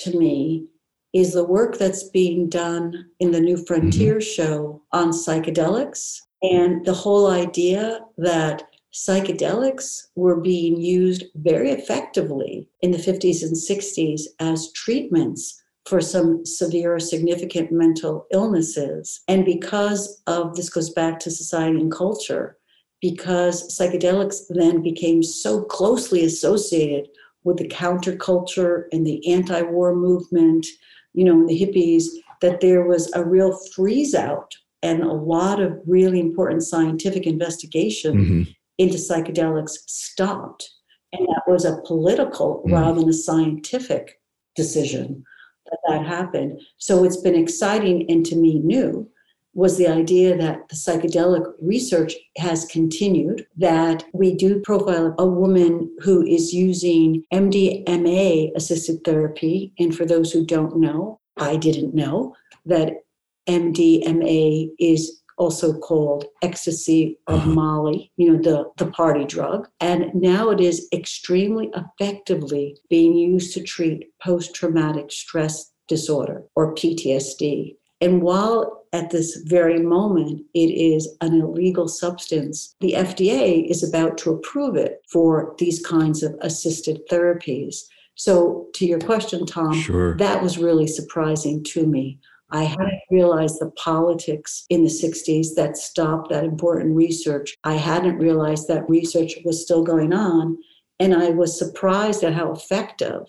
to 0.00 0.18
me 0.18 0.66
is 1.12 1.32
the 1.32 1.44
work 1.44 1.78
that's 1.78 2.08
being 2.10 2.48
done 2.48 3.06
in 3.20 3.30
the 3.30 3.40
New 3.40 3.56
Frontier 3.56 4.16
mm-hmm. 4.16 4.20
show 4.20 4.82
on 4.92 5.10
psychedelics 5.10 6.18
and 6.42 6.84
the 6.84 6.92
whole 6.92 7.30
idea 7.30 8.00
that 8.18 8.64
psychedelics 8.92 10.08
were 10.14 10.40
being 10.40 10.80
used 10.80 11.24
very 11.36 11.70
effectively 11.70 12.68
in 12.82 12.90
the 12.90 12.98
50s 12.98 13.42
and 13.42 13.56
60s 13.56 14.22
as 14.40 14.72
treatments 14.72 15.62
for 15.86 16.00
some 16.00 16.44
severe 16.46 16.94
or 16.94 17.00
significant 17.00 17.70
mental 17.70 18.26
illnesses. 18.32 19.22
And 19.28 19.44
because 19.44 20.22
of 20.26 20.54
this 20.54 20.70
goes 20.70 20.90
back 20.90 21.18
to 21.20 21.30
society 21.30 21.80
and 21.80 21.92
culture, 21.92 22.56
because 23.04 23.78
psychedelics 23.78 24.44
then 24.48 24.80
became 24.80 25.22
so 25.22 25.62
closely 25.62 26.24
associated 26.24 27.06
with 27.42 27.58
the 27.58 27.68
counterculture 27.68 28.84
and 28.92 29.06
the 29.06 29.30
anti-war 29.30 29.94
movement, 29.94 30.66
you 31.12 31.22
know, 31.22 31.32
and 31.32 31.46
the 31.46 31.60
hippies, 31.60 32.04
that 32.40 32.62
there 32.62 32.86
was 32.86 33.12
a 33.12 33.22
real 33.22 33.58
freeze 33.74 34.14
out 34.14 34.54
and 34.82 35.02
a 35.02 35.12
lot 35.12 35.60
of 35.60 35.78
really 35.86 36.18
important 36.18 36.62
scientific 36.62 37.26
investigation 37.26 38.14
mm-hmm. 38.16 38.42
into 38.78 38.96
psychedelics 38.96 39.76
stopped. 39.86 40.70
And 41.12 41.28
that 41.28 41.42
was 41.46 41.66
a 41.66 41.82
political 41.84 42.60
mm-hmm. 42.60 42.72
rather 42.72 43.00
than 43.00 43.10
a 43.10 43.12
scientific 43.12 44.18
decision 44.56 45.22
that 45.66 45.78
that 45.88 46.06
happened. 46.06 46.58
So 46.78 47.04
it's 47.04 47.18
been 47.18 47.34
exciting 47.34 48.10
and 48.10 48.24
to 48.24 48.34
me 48.34 48.60
new 48.60 49.10
was 49.54 49.78
the 49.78 49.86
idea 49.86 50.36
that 50.36 50.68
the 50.68 50.76
psychedelic 50.76 51.52
research 51.60 52.14
has 52.38 52.64
continued, 52.66 53.46
that 53.56 54.04
we 54.12 54.34
do 54.34 54.60
profile 54.60 55.14
a 55.18 55.26
woman 55.26 55.94
who 56.00 56.22
is 56.26 56.52
using 56.52 57.24
MDMA 57.32 58.54
assisted 58.54 59.04
therapy. 59.04 59.72
And 59.78 59.96
for 59.96 60.04
those 60.04 60.32
who 60.32 60.44
don't 60.44 60.76
know, 60.76 61.20
I 61.36 61.56
didn't 61.56 61.94
know 61.94 62.34
that 62.66 63.04
MDMA 63.48 64.70
is 64.78 65.20
also 65.36 65.76
called 65.78 66.26
ecstasy 66.42 67.18
or 67.26 67.34
uh-huh. 67.34 67.50
Molly, 67.50 68.12
you 68.16 68.32
know, 68.32 68.40
the, 68.40 68.84
the 68.84 68.90
party 68.90 69.24
drug. 69.24 69.68
And 69.80 70.14
now 70.14 70.50
it 70.50 70.60
is 70.60 70.88
extremely 70.92 71.70
effectively 71.74 72.76
being 72.88 73.14
used 73.14 73.52
to 73.54 73.62
treat 73.62 74.10
post 74.22 74.54
traumatic 74.54 75.10
stress 75.10 75.72
disorder 75.88 76.44
or 76.54 76.74
PTSD. 76.74 77.76
And 78.00 78.22
while 78.22 78.84
at 78.92 79.10
this 79.10 79.36
very 79.44 79.80
moment 79.80 80.42
it 80.54 80.70
is 80.70 81.16
an 81.20 81.40
illegal 81.40 81.88
substance, 81.88 82.74
the 82.80 82.92
FDA 82.92 83.68
is 83.68 83.82
about 83.82 84.18
to 84.18 84.30
approve 84.30 84.76
it 84.76 85.02
for 85.10 85.54
these 85.58 85.84
kinds 85.84 86.22
of 86.22 86.34
assisted 86.40 87.00
therapies. 87.10 87.76
So, 88.16 88.68
to 88.74 88.86
your 88.86 89.00
question, 89.00 89.44
Tom, 89.44 89.74
sure. 89.74 90.16
that 90.18 90.40
was 90.40 90.56
really 90.58 90.86
surprising 90.86 91.64
to 91.64 91.86
me. 91.86 92.20
I 92.50 92.62
hadn't 92.62 93.00
realized 93.10 93.58
the 93.58 93.72
politics 93.72 94.64
in 94.70 94.84
the 94.84 94.90
60s 94.90 95.56
that 95.56 95.76
stopped 95.76 96.30
that 96.30 96.44
important 96.44 96.94
research. 96.94 97.56
I 97.64 97.74
hadn't 97.74 98.18
realized 98.18 98.68
that 98.68 98.88
research 98.88 99.32
was 99.44 99.60
still 99.60 99.82
going 99.82 100.12
on. 100.12 100.58
And 101.00 101.14
I 101.14 101.30
was 101.30 101.58
surprised 101.58 102.22
at 102.22 102.34
how 102.34 102.52
effective 102.52 103.22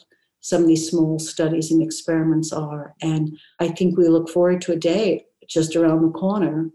some 0.46 0.62
of 0.62 0.68
these 0.68 0.88
small 0.92 1.18
studies 1.18 1.72
and 1.72 1.82
experiments 1.82 2.54
are. 2.54 2.94
And 3.02 3.36
I 3.60 3.68
think 3.68 3.98
we 3.98 4.08
look 4.08 4.30
forward 4.30 4.62
to 4.62 4.74
a 4.74 4.76
day 4.76 5.26
just 5.50 5.76
around 5.76 6.04
the 6.04 6.12
corner 6.12 6.70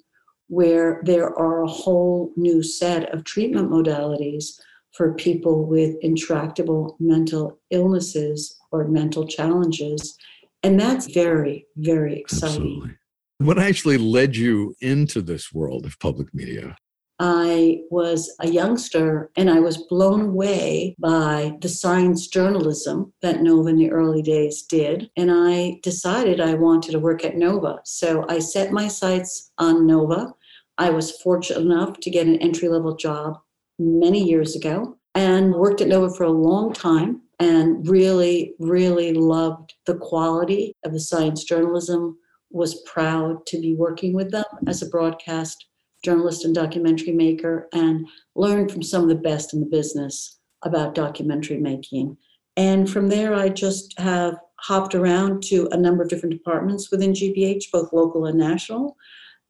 where 0.49 1.01
there 1.05 1.33
are 1.39 1.63
a 1.63 1.69
whole 1.69 2.33
new 2.37 2.65
set 2.65 3.15
of 3.15 3.23
treatment 3.23 3.71
modalities 3.71 4.59
for 4.91 5.15
people 5.15 5.67
with 5.67 5.95
intractable 6.03 6.97
mental 6.99 7.61
illnesses 7.71 8.59
or 8.73 8.89
mental 8.89 9.25
challenges. 9.25 10.17
And 10.65 10.79
that's 10.81 11.07
very, 11.07 11.65
very 11.77 12.19
exciting. 12.19 12.57
Absolutely. 12.57 12.91
What 13.39 13.61
actually 13.61 13.99
led 13.99 14.35
you 14.35 14.75
into 14.81 15.23
this 15.23 15.53
world 15.53 15.87
of 15.87 15.97
public 16.01 16.35
media? 16.35 16.75
I 17.23 17.83
was 17.91 18.35
a 18.41 18.49
youngster 18.49 19.31
and 19.37 19.51
I 19.51 19.61
was 19.61 19.77
blown 19.77 20.23
away 20.23 20.97
by 20.99 21.53
the 21.61 21.69
science 21.69 22.27
journalism 22.27 23.13
that 23.21 23.43
Nova 23.43 23.69
in 23.69 23.77
the 23.77 23.91
early 23.91 24.23
days 24.23 24.63
did. 24.63 25.11
And 25.19 25.31
I 25.31 25.81
decided 25.83 26.41
I 26.41 26.55
wanted 26.55 26.93
to 26.93 26.99
work 26.99 27.23
at 27.23 27.37
Nova. 27.37 27.81
So 27.85 28.25
I 28.31 28.39
set 28.39 28.73
my 28.73 28.89
sights 28.89 29.53
on 29.59 29.87
Nova. 29.87 30.33
I 30.79 30.89
was 30.89 31.21
fortunate 31.21 31.61
enough 31.61 32.01
to 32.01 32.11
get 32.11 32.27
an 32.27 32.37
entry 32.37 32.71
level 32.71 32.97
job 32.97 33.39
many 33.79 34.25
years 34.25 34.57
ago 34.57 34.97
and 35.15 35.55
worked 35.55 35.83
at 35.83 35.89
Nova 35.89 36.15
for 36.15 36.25
a 36.25 36.31
long 36.31 36.73
time 36.73 37.21
and 37.39 37.87
really, 37.87 38.55
really 38.59 39.13
loved 39.13 39.75
the 39.85 39.97
quality 39.97 40.75
of 40.87 40.95
the 40.95 41.01
science 41.01 41.45
journalism. 41.45 42.17
Was 42.53 42.83
proud 42.83 43.47
to 43.47 43.61
be 43.61 43.75
working 43.77 44.13
with 44.13 44.33
them 44.33 44.45
as 44.67 44.83
a 44.83 44.89
broadcast 44.89 45.67
journalist 46.03 46.45
and 46.45 46.55
documentary 46.55 47.13
maker 47.13 47.69
and 47.73 48.07
learned 48.35 48.73
from 48.73 48.83
some 48.83 49.03
of 49.03 49.09
the 49.09 49.15
best 49.15 49.53
in 49.53 49.61
the 49.61 49.67
business 49.67 50.39
about 50.63 50.95
documentary 50.95 51.59
making. 51.59 52.17
And 52.57 52.91
from 52.91 53.09
there, 53.09 53.35
I 53.35 53.49
just 53.49 53.99
have 53.99 54.37
hopped 54.61 54.95
around 54.95 55.43
to 55.45 55.69
a 55.73 55.77
number 55.77 56.03
of 56.03 56.09
different 56.09 56.35
departments 56.35 56.91
within 56.91 57.13
GBH, 57.13 57.71
both 57.73 57.93
local 57.93 58.27
and 58.27 58.39
national. 58.39 58.97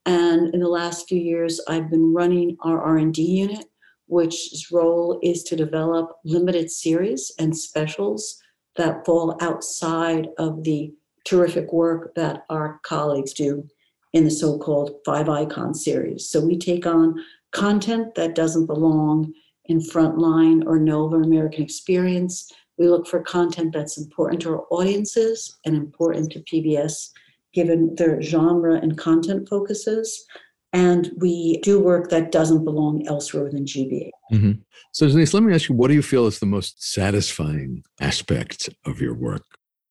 And 0.06 0.54
in 0.54 0.60
the 0.60 0.68
last 0.68 1.08
few 1.08 1.20
years, 1.20 1.60
I've 1.68 1.90
been 1.90 2.12
running 2.12 2.56
our 2.62 2.80
R&D 2.80 3.20
unit, 3.20 3.66
which's 4.06 4.70
role 4.70 5.18
is 5.22 5.42
to 5.44 5.56
develop 5.56 6.12
limited 6.24 6.70
series 6.70 7.32
and 7.38 7.56
specials 7.56 8.40
that 8.76 9.04
fall 9.04 9.36
outside 9.40 10.28
of 10.38 10.62
the 10.64 10.92
terrific 11.24 11.72
work 11.72 12.14
that 12.14 12.44
our 12.48 12.80
colleagues 12.82 13.32
do 13.32 13.68
in 14.12 14.24
the 14.24 14.30
so 14.30 14.58
called 14.58 14.96
Five 15.04 15.28
Icon 15.28 15.74
series. 15.74 16.28
So 16.28 16.40
we 16.40 16.58
take 16.58 16.86
on 16.86 17.14
content 17.52 18.14
that 18.14 18.34
doesn't 18.34 18.66
belong 18.66 19.32
in 19.66 19.80
Frontline 19.80 20.64
or 20.66 20.78
Nova 20.78 21.16
American 21.16 21.62
Experience. 21.62 22.50
We 22.78 22.88
look 22.88 23.06
for 23.06 23.20
content 23.20 23.72
that's 23.72 23.98
important 23.98 24.42
to 24.42 24.50
our 24.50 24.64
audiences 24.70 25.56
and 25.64 25.76
important 25.76 26.32
to 26.32 26.40
PBS, 26.40 27.10
given 27.52 27.94
their 27.96 28.20
genre 28.20 28.76
and 28.76 28.96
content 28.98 29.48
focuses. 29.48 30.24
And 30.72 31.10
we 31.18 31.58
do 31.62 31.80
work 31.80 32.10
that 32.10 32.30
doesn't 32.30 32.64
belong 32.64 33.06
elsewhere 33.06 33.44
within 33.44 33.64
GBH. 33.64 34.10
Mm-hmm. 34.32 34.52
So, 34.92 35.08
Denise, 35.08 35.34
let 35.34 35.42
me 35.42 35.52
ask 35.52 35.68
you 35.68 35.74
what 35.74 35.88
do 35.88 35.94
you 35.94 36.02
feel 36.02 36.26
is 36.26 36.38
the 36.38 36.46
most 36.46 36.92
satisfying 36.92 37.82
aspect 38.00 38.68
of 38.86 39.00
your 39.00 39.14
work? 39.14 39.42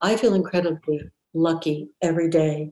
I 0.01 0.15
feel 0.15 0.33
incredibly 0.33 1.01
lucky 1.33 1.89
every 2.01 2.29
day 2.29 2.71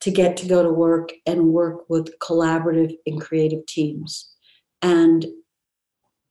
to 0.00 0.10
get 0.10 0.36
to 0.38 0.46
go 0.46 0.62
to 0.62 0.70
work 0.70 1.10
and 1.26 1.52
work 1.52 1.88
with 1.88 2.18
collaborative 2.20 2.96
and 3.06 3.20
creative 3.20 3.66
teams. 3.66 4.32
And 4.82 5.26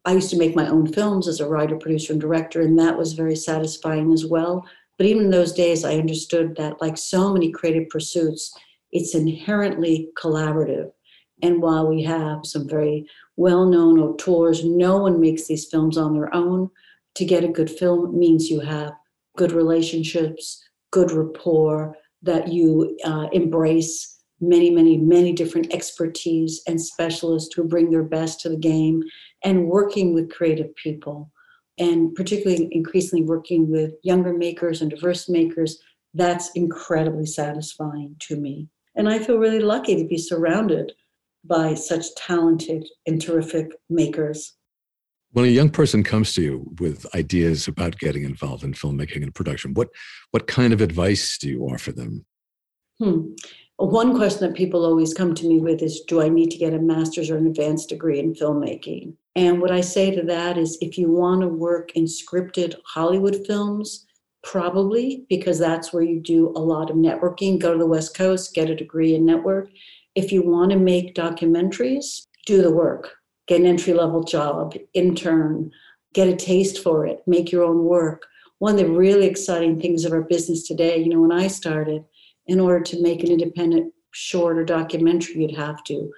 I 0.05 0.13
used 0.13 0.29
to 0.29 0.37
make 0.37 0.55
my 0.55 0.67
own 0.69 0.91
films 0.91 1.27
as 1.27 1.41
a 1.41 1.47
writer, 1.49 1.75
producer, 1.75 2.13
and 2.13 2.21
director, 2.21 2.61
and 2.61 2.79
that 2.79 2.97
was 2.97 3.13
very 3.13 3.35
satisfying 3.35 4.13
as 4.13 4.25
well. 4.25 4.65
But 4.97 5.05
even 5.05 5.25
in 5.25 5.31
those 5.31 5.51
days, 5.51 5.83
I 5.83 5.95
understood 5.95 6.55
that, 6.55 6.81
like 6.81 6.97
so 6.97 7.33
many 7.33 7.51
creative 7.51 7.89
pursuits, 7.89 8.57
it's 8.91 9.15
inherently 9.15 10.09
collaborative. 10.17 10.91
And 11.43 11.61
while 11.61 11.87
we 11.87 12.03
have 12.03 12.45
some 12.45 12.67
very 12.67 13.05
well 13.35 13.65
known 13.65 13.99
auteurs, 13.99 14.63
no 14.63 14.97
one 14.97 15.19
makes 15.19 15.45
these 15.45 15.65
films 15.65 15.97
on 15.97 16.13
their 16.13 16.33
own. 16.33 16.69
To 17.15 17.25
get 17.25 17.43
a 17.43 17.49
good 17.49 17.69
film 17.69 18.17
means 18.17 18.49
you 18.49 18.59
have 18.61 18.93
good 19.35 19.51
relationships, 19.51 20.63
good 20.91 21.11
rapport, 21.11 21.95
that 22.21 22.47
you 22.47 22.97
uh, 23.03 23.27
embrace 23.31 24.19
many, 24.39 24.69
many, 24.69 24.97
many 24.97 25.33
different 25.33 25.73
expertise 25.73 26.61
and 26.67 26.79
specialists 26.79 27.53
who 27.55 27.63
bring 27.63 27.89
their 27.89 28.03
best 28.03 28.39
to 28.41 28.49
the 28.49 28.57
game 28.57 29.03
and 29.43 29.67
working 29.67 30.13
with 30.13 30.31
creative 30.31 30.75
people. 30.75 31.31
And 31.79 32.13
particularly 32.15 32.69
increasingly 32.71 33.23
working 33.23 33.69
with 33.69 33.93
younger 34.03 34.33
makers 34.33 34.81
and 34.81 34.89
diverse 34.89 35.29
makers 35.29 35.79
that's 36.13 36.49
incredibly 36.55 37.25
satisfying 37.25 38.15
to 38.19 38.35
me. 38.35 38.67
And 38.95 39.07
i 39.07 39.19
feel 39.19 39.37
really 39.37 39.59
lucky 39.59 39.95
to 39.95 40.07
be 40.07 40.17
surrounded 40.17 40.91
by 41.45 41.75
such 41.75 42.13
talented 42.15 42.87
and 43.05 43.21
terrific 43.21 43.71
makers 43.89 44.56
when 45.37 45.45
a 45.45 45.49
young 45.49 45.69
person 45.69 46.01
comes 46.01 46.33
to 46.33 46.41
you 46.41 46.65
with 46.79 47.05
ideas 47.13 47.67
about 47.67 47.99
getting 47.99 48.23
involved 48.23 48.63
in 48.63 48.73
filmmaking 48.73 49.21
and 49.21 49.35
production, 49.35 49.75
what 49.75 49.89
what 50.31 50.47
kind 50.47 50.73
of 50.73 50.81
advice 50.81 51.37
do 51.37 51.47
you 51.47 51.61
offer 51.61 51.91
them? 51.91 52.25
Hmm. 52.97 53.33
One 53.75 54.17
question 54.17 54.47
that 54.47 54.57
people 54.57 54.83
always 54.83 55.13
come 55.13 55.35
to 55.35 55.47
me 55.47 55.59
with 55.59 55.83
is 55.83 56.01
Do 56.07 56.23
I 56.23 56.29
need 56.29 56.49
to 56.49 56.57
get 56.57 56.73
a 56.73 56.79
master's 56.79 57.29
or 57.29 57.37
an 57.37 57.45
advanced 57.45 57.89
degree 57.89 58.17
in 58.17 58.33
filmmaking? 58.33 59.13
And 59.35 59.61
what 59.61 59.69
I 59.69 59.81
say 59.81 60.09
to 60.09 60.23
that 60.23 60.57
is 60.57 60.75
if 60.81 60.97
you 60.97 61.11
want 61.11 61.41
to 61.41 61.47
work 61.47 61.91
in 61.91 62.05
scripted 62.05 62.73
Hollywood 62.83 63.45
films, 63.45 64.07
probably 64.43 65.27
because 65.29 65.59
that's 65.59 65.93
where 65.93 66.01
you 66.01 66.19
do 66.19 66.47
a 66.55 66.65
lot 66.73 66.89
of 66.89 66.95
networking. 66.95 67.59
Go 67.59 67.73
to 67.73 67.77
the 67.77 67.85
West 67.85 68.17
Coast, 68.17 68.55
get 68.55 68.71
a 68.71 68.75
degree 68.75 69.13
in 69.13 69.23
network. 69.23 69.69
If 70.15 70.31
you 70.31 70.41
want 70.41 70.71
to 70.71 70.79
make 70.79 71.13
documentaries, 71.13 72.25
do 72.47 72.63
the 72.63 72.71
work 72.71 73.11
get 73.47 73.61
an 73.61 73.65
entry 73.65 73.93
level 73.93 74.23
job, 74.23 74.75
intern, 74.93 75.71
get 76.13 76.27
a 76.27 76.35
taste 76.35 76.83
for 76.83 77.05
it, 77.05 77.21
make 77.27 77.51
your 77.51 77.63
own 77.63 77.83
work. 77.83 78.25
One 78.59 78.73
of 78.73 78.79
the 78.79 78.89
really 78.89 79.27
exciting 79.27 79.79
things 79.79 80.03
of 80.03 80.11
our 80.11 80.23
business 80.23 80.67
today, 80.67 80.97
you 80.97 81.09
know, 81.09 81.21
when 81.21 81.31
I 81.31 81.47
started, 81.47 82.03
in 82.47 82.59
order 82.59 82.81
to 82.81 83.01
make 83.01 83.23
an 83.23 83.31
independent 83.31 83.93
short 84.11 84.57
or 84.57 84.65
documentary, 84.65 85.41
you'd 85.41 85.55
have 85.55 85.83
to 85.85 86.11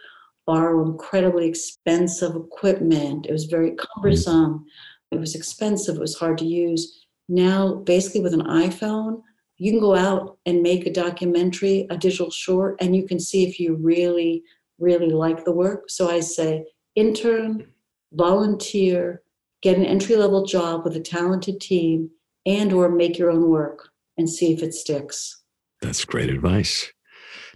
borrow 0.46 0.84
incredibly 0.86 1.48
expensive 1.48 2.36
equipment. 2.36 3.26
It 3.26 3.32
was 3.32 3.46
very 3.46 3.76
cumbersome. 3.76 4.66
It 5.12 5.20
was 5.20 5.36
expensive. 5.36 5.98
It 5.98 6.02
was 6.02 6.18
hard 6.18 6.38
to 6.40 6.46
use. 6.46 7.06
Now, 7.28 7.76
basically, 7.76 8.22
with 8.22 8.34
an 8.34 8.48
iPhone, 8.48 9.22
you 9.58 9.72
can 9.72 9.80
go 9.80 9.96
out 9.96 10.38
and 10.46 10.64
make 10.64 10.86
a 10.86 10.94
documentary, 10.94 11.86
a 11.90 11.98
digital 11.98 12.32
short, 12.32 12.78
and 12.80 12.96
you 12.96 13.06
can 13.06 13.20
see 13.20 13.44
if 13.44 13.60
you 13.60 13.76
really, 13.76 14.44
really 14.80 15.10
like 15.10 15.44
the 15.44 15.52
work. 15.52 15.90
So 15.90 16.10
I 16.10 16.22
say, 16.22 16.64
intern, 16.96 17.68
volunteer, 18.14 19.22
get 19.62 19.78
an 19.78 19.86
entry 19.86 20.16
level 20.16 20.46
job 20.46 20.84
with 20.84 20.96
a 20.96 21.02
talented 21.02 21.60
team, 21.62 22.10
and 22.46 22.74
or 22.74 22.90
make 22.90 23.18
your 23.18 23.30
own 23.30 23.50
work 23.50 23.90
and 24.18 24.30
see 24.30 24.54
if 24.54 24.64
it 24.64 24.74
sticks. 24.74 25.44
That's 25.82 26.06
great 26.06 26.30
advice. 26.30 26.92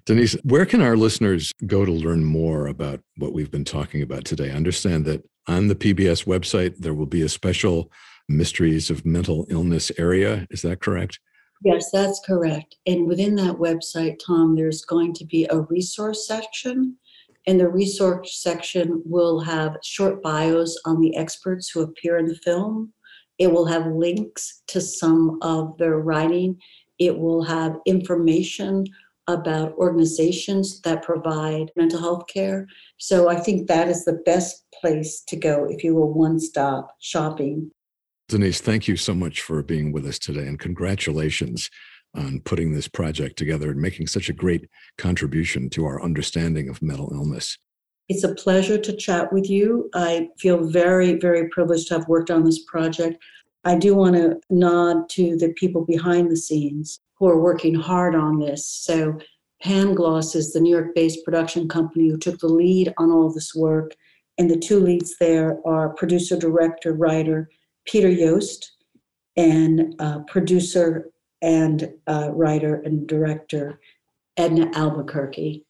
Denise, 0.05 0.33
where 0.43 0.65
can 0.65 0.81
our 0.81 0.97
listeners 0.97 1.51
go 1.65 1.85
to 1.85 1.91
learn 1.91 2.25
more 2.25 2.67
about 2.67 2.99
what 3.17 3.33
we've 3.33 3.51
been 3.51 3.63
talking 3.63 4.01
about 4.01 4.25
today? 4.25 4.51
Understand 4.51 5.05
that 5.05 5.23
on 5.47 5.67
the 5.67 5.75
PBS 5.75 6.25
website, 6.25 6.77
there 6.77 6.93
will 6.93 7.05
be 7.05 7.21
a 7.21 7.29
special 7.29 7.91
Mysteries 8.29 8.89
of 8.89 9.05
Mental 9.05 9.45
Illness 9.49 9.91
area. 9.97 10.47
Is 10.49 10.61
that 10.61 10.81
correct? 10.81 11.19
Yes, 11.63 11.89
that's 11.91 12.21
correct. 12.25 12.75
And 12.85 13.07
within 13.07 13.35
that 13.35 13.55
website, 13.55 14.19
Tom, 14.25 14.55
there's 14.55 14.83
going 14.83 15.13
to 15.13 15.25
be 15.25 15.45
a 15.49 15.61
resource 15.61 16.27
section 16.27 16.97
and 17.47 17.59
the 17.59 17.67
resource 17.67 18.41
section 18.41 19.01
will 19.05 19.39
have 19.39 19.77
short 19.83 20.21
bios 20.21 20.79
on 20.85 21.01
the 21.01 21.15
experts 21.15 21.69
who 21.69 21.81
appear 21.81 22.17
in 22.17 22.25
the 22.25 22.35
film. 22.35 22.93
It 23.39 23.51
will 23.51 23.65
have 23.65 23.87
links 23.87 24.61
to 24.67 24.79
some 24.79 25.39
of 25.41 25.77
their 25.77 25.97
writing. 25.97 26.59
It 26.99 27.17
will 27.17 27.43
have 27.43 27.77
information 27.85 28.85
about 29.27 29.73
organizations 29.73 30.81
that 30.81 31.01
provide 31.01 31.71
mental 31.75 31.99
health 31.99 32.27
care. 32.27 32.67
So 32.97 33.29
I 33.29 33.35
think 33.35 33.67
that 33.67 33.87
is 33.87 34.05
the 34.05 34.21
best 34.25 34.65
place 34.81 35.21
to 35.27 35.35
go 35.35 35.65
if 35.69 35.83
you 35.83 35.95
will 35.95 36.13
one 36.13 36.39
stop 36.39 36.95
shopping. 36.99 37.71
Denise, 38.29 38.61
thank 38.61 38.87
you 38.87 38.97
so 38.97 39.13
much 39.13 39.41
for 39.41 39.61
being 39.61 39.91
with 39.91 40.05
us 40.05 40.19
today 40.19 40.47
and 40.47 40.59
congratulations 40.59 41.69
on 42.15 42.41
putting 42.41 42.73
this 42.73 42.87
project 42.87 43.37
together 43.37 43.71
and 43.71 43.81
making 43.81 44.07
such 44.07 44.29
a 44.29 44.33
great 44.33 44.69
contribution 44.97 45.69
to 45.71 45.85
our 45.85 46.01
understanding 46.03 46.69
of 46.69 46.81
mental 46.81 47.11
illness. 47.13 47.57
It's 48.09 48.23
a 48.23 48.35
pleasure 48.35 48.77
to 48.77 48.95
chat 48.95 49.31
with 49.31 49.49
you. 49.49 49.89
I 49.93 50.29
feel 50.37 50.65
very, 50.65 51.13
very 51.13 51.47
privileged 51.49 51.87
to 51.87 51.95
have 51.95 52.07
worked 52.07 52.29
on 52.29 52.43
this 52.43 52.63
project. 52.65 53.23
I 53.63 53.77
do 53.77 53.95
want 53.95 54.15
to 54.15 54.39
nod 54.49 55.09
to 55.11 55.37
the 55.37 55.53
people 55.53 55.85
behind 55.85 56.29
the 56.29 56.37
scenes 56.37 56.99
who 57.17 57.27
are 57.27 57.39
working 57.39 57.75
hard 57.75 58.13
on 58.13 58.39
this. 58.39 58.67
So, 58.67 59.19
Pangloss 59.63 60.35
is 60.35 60.51
the 60.51 60.59
New 60.59 60.71
York 60.75 60.93
based 60.93 61.23
production 61.23 61.69
company 61.69 62.09
who 62.09 62.17
took 62.17 62.37
the 62.39 62.49
lead 62.49 62.93
on 62.97 63.11
all 63.11 63.31
this 63.31 63.55
work. 63.55 63.95
And 64.37 64.51
the 64.51 64.57
two 64.57 64.81
leads 64.81 65.15
there 65.19 65.59
are 65.65 65.93
producer, 65.93 66.37
director, 66.37 66.91
writer 66.93 67.49
Peter 67.85 68.09
Yost 68.09 68.73
and 69.35 69.95
uh, 69.99 70.19
producer 70.27 71.09
and 71.43 71.93
uh, 72.07 72.29
writer 72.31 72.81
and 72.85 73.05
director 73.05 73.79
Edna 74.37 74.71
Albuquerque. 74.73 75.65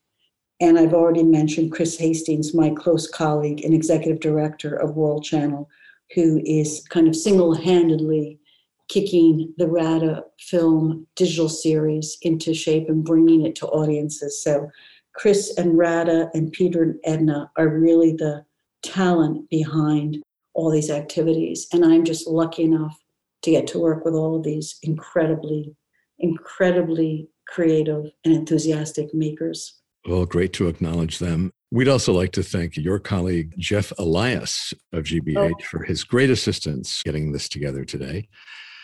And 0.61 0.79
I've 0.79 0.93
already 0.93 1.23
mentioned 1.23 1.73
Chris 1.73 1.97
Hastings, 1.97 2.53
my 2.53 2.69
close 2.69 3.09
colleague 3.09 3.65
and 3.65 3.73
executive 3.73 4.21
director 4.21 4.75
of 4.75 4.95
World 4.95 5.25
Channel, 5.25 5.67
who 6.13 6.41
is 6.45 6.85
kind 6.89 7.07
of 7.07 7.15
single 7.15 7.55
handedly 7.55 8.39
kicking 8.87 9.53
the 9.57 9.67
RADA 9.67 10.23
film 10.39 11.07
digital 11.15 11.49
series 11.49 12.17
into 12.21 12.53
shape 12.53 12.87
and 12.87 13.03
bringing 13.03 13.45
it 13.45 13.55
to 13.55 13.67
audiences. 13.67 14.41
So, 14.41 14.69
Chris 15.15 15.53
and 15.57 15.77
RADA 15.77 16.29
and 16.33 16.51
Peter 16.51 16.83
and 16.83 16.99
Edna 17.03 17.51
are 17.57 17.67
really 17.67 18.13
the 18.13 18.45
talent 18.83 19.49
behind 19.49 20.23
all 20.53 20.71
these 20.71 20.89
activities. 20.89 21.67
And 21.71 21.85
I'm 21.85 22.03
just 22.03 22.27
lucky 22.27 22.63
enough 22.63 23.02
to 23.43 23.51
get 23.51 23.67
to 23.67 23.79
work 23.79 24.03
with 24.05 24.13
all 24.13 24.35
of 24.35 24.43
these 24.43 24.77
incredibly, 24.81 25.75
incredibly 26.19 27.29
creative 27.47 28.05
and 28.25 28.33
enthusiastic 28.33 29.13
makers. 29.13 29.79
Well, 30.07 30.25
great 30.25 30.53
to 30.53 30.67
acknowledge 30.67 31.19
them. 31.19 31.51
We'd 31.71 31.87
also 31.87 32.13
like 32.13 32.31
to 32.33 32.43
thank 32.43 32.77
your 32.77 32.99
colleague, 32.99 33.53
Jeff 33.57 33.91
Elias 33.97 34.73
of 34.91 35.05
GBH, 35.05 35.53
oh. 35.59 35.63
for 35.69 35.83
his 35.83 36.03
great 36.03 36.29
assistance 36.29 37.01
getting 37.03 37.31
this 37.31 37.49
together 37.49 37.85
today. 37.85 38.27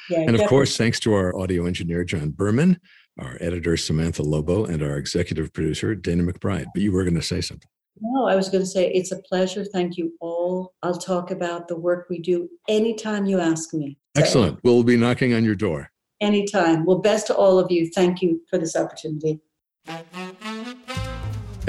Yeah, 0.09 0.19
and 0.19 0.29
of 0.29 0.35
definitely. 0.37 0.49
course, 0.49 0.77
thanks 0.77 0.99
to 1.01 1.13
our 1.13 1.37
audio 1.37 1.65
engineer, 1.65 2.03
John 2.03 2.31
Berman, 2.31 2.79
our 3.19 3.37
editor, 3.39 3.77
Samantha 3.77 4.23
Lobo, 4.23 4.65
and 4.65 4.81
our 4.81 4.97
executive 4.97 5.53
producer, 5.53 5.93
Dana 5.93 6.23
McBride. 6.23 6.65
But 6.73 6.81
you 6.81 6.91
were 6.91 7.03
going 7.03 7.15
to 7.15 7.21
say 7.21 7.41
something. 7.41 7.69
No, 8.01 8.27
I 8.27 8.35
was 8.35 8.49
going 8.49 8.63
to 8.63 8.69
say 8.69 8.91
it's 8.91 9.11
a 9.11 9.17
pleasure. 9.17 9.65
Thank 9.65 9.97
you 9.97 10.13
all. 10.21 10.73
I'll 10.83 10.97
talk 10.97 11.31
about 11.31 11.67
the 11.67 11.75
work 11.75 12.07
we 12.09 12.19
do 12.19 12.49
anytime 12.67 13.25
you 13.25 13.39
ask 13.39 13.73
me. 13.73 13.97
Excellent. 14.15 14.59
We'll 14.63 14.83
be 14.83 14.97
knocking 14.97 15.33
on 15.33 15.43
your 15.43 15.55
door. 15.55 15.91
Anytime. 16.21 16.85
Well, 16.85 16.99
best 16.99 17.27
to 17.27 17.35
all 17.35 17.59
of 17.59 17.71
you. 17.71 17.89
Thank 17.93 18.21
you 18.21 18.41
for 18.49 18.57
this 18.57 18.75
opportunity. 18.75 19.39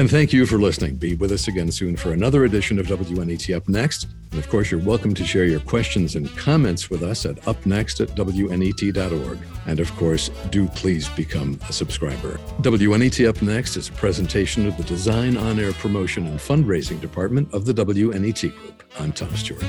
And 0.00 0.10
thank 0.10 0.32
you 0.32 0.46
for 0.46 0.58
listening. 0.58 0.96
Be 0.96 1.14
with 1.14 1.30
us 1.30 1.46
again 1.46 1.70
soon 1.70 1.94
for 1.94 2.14
another 2.14 2.46
edition 2.46 2.78
of 2.78 2.86
WNET 2.86 3.54
Up 3.54 3.68
Next. 3.68 4.06
And 4.30 4.40
of 4.40 4.48
course, 4.48 4.70
you're 4.70 4.80
welcome 4.80 5.12
to 5.12 5.26
share 5.26 5.44
your 5.44 5.60
questions 5.60 6.16
and 6.16 6.34
comments 6.38 6.88
with 6.88 7.02
us 7.02 7.26
at 7.26 7.36
upnext 7.42 8.00
at 8.00 8.08
WNET.org. 8.16 9.38
And 9.66 9.78
of 9.78 9.94
course, 9.96 10.30
do 10.48 10.68
please 10.68 11.10
become 11.10 11.60
a 11.68 11.72
subscriber. 11.74 12.38
WNET 12.62 13.28
Up 13.28 13.42
Next 13.42 13.76
is 13.76 13.90
a 13.90 13.92
presentation 13.92 14.66
of 14.66 14.78
the 14.78 14.84
Design 14.84 15.36
On 15.36 15.60
Air 15.60 15.74
Promotion 15.74 16.26
and 16.26 16.40
Fundraising 16.40 16.98
Department 17.02 17.52
of 17.52 17.66
the 17.66 17.74
WNET 17.74 18.56
Group. 18.56 18.82
I'm 18.98 19.12
Tom 19.12 19.36
Stewart. 19.36 19.62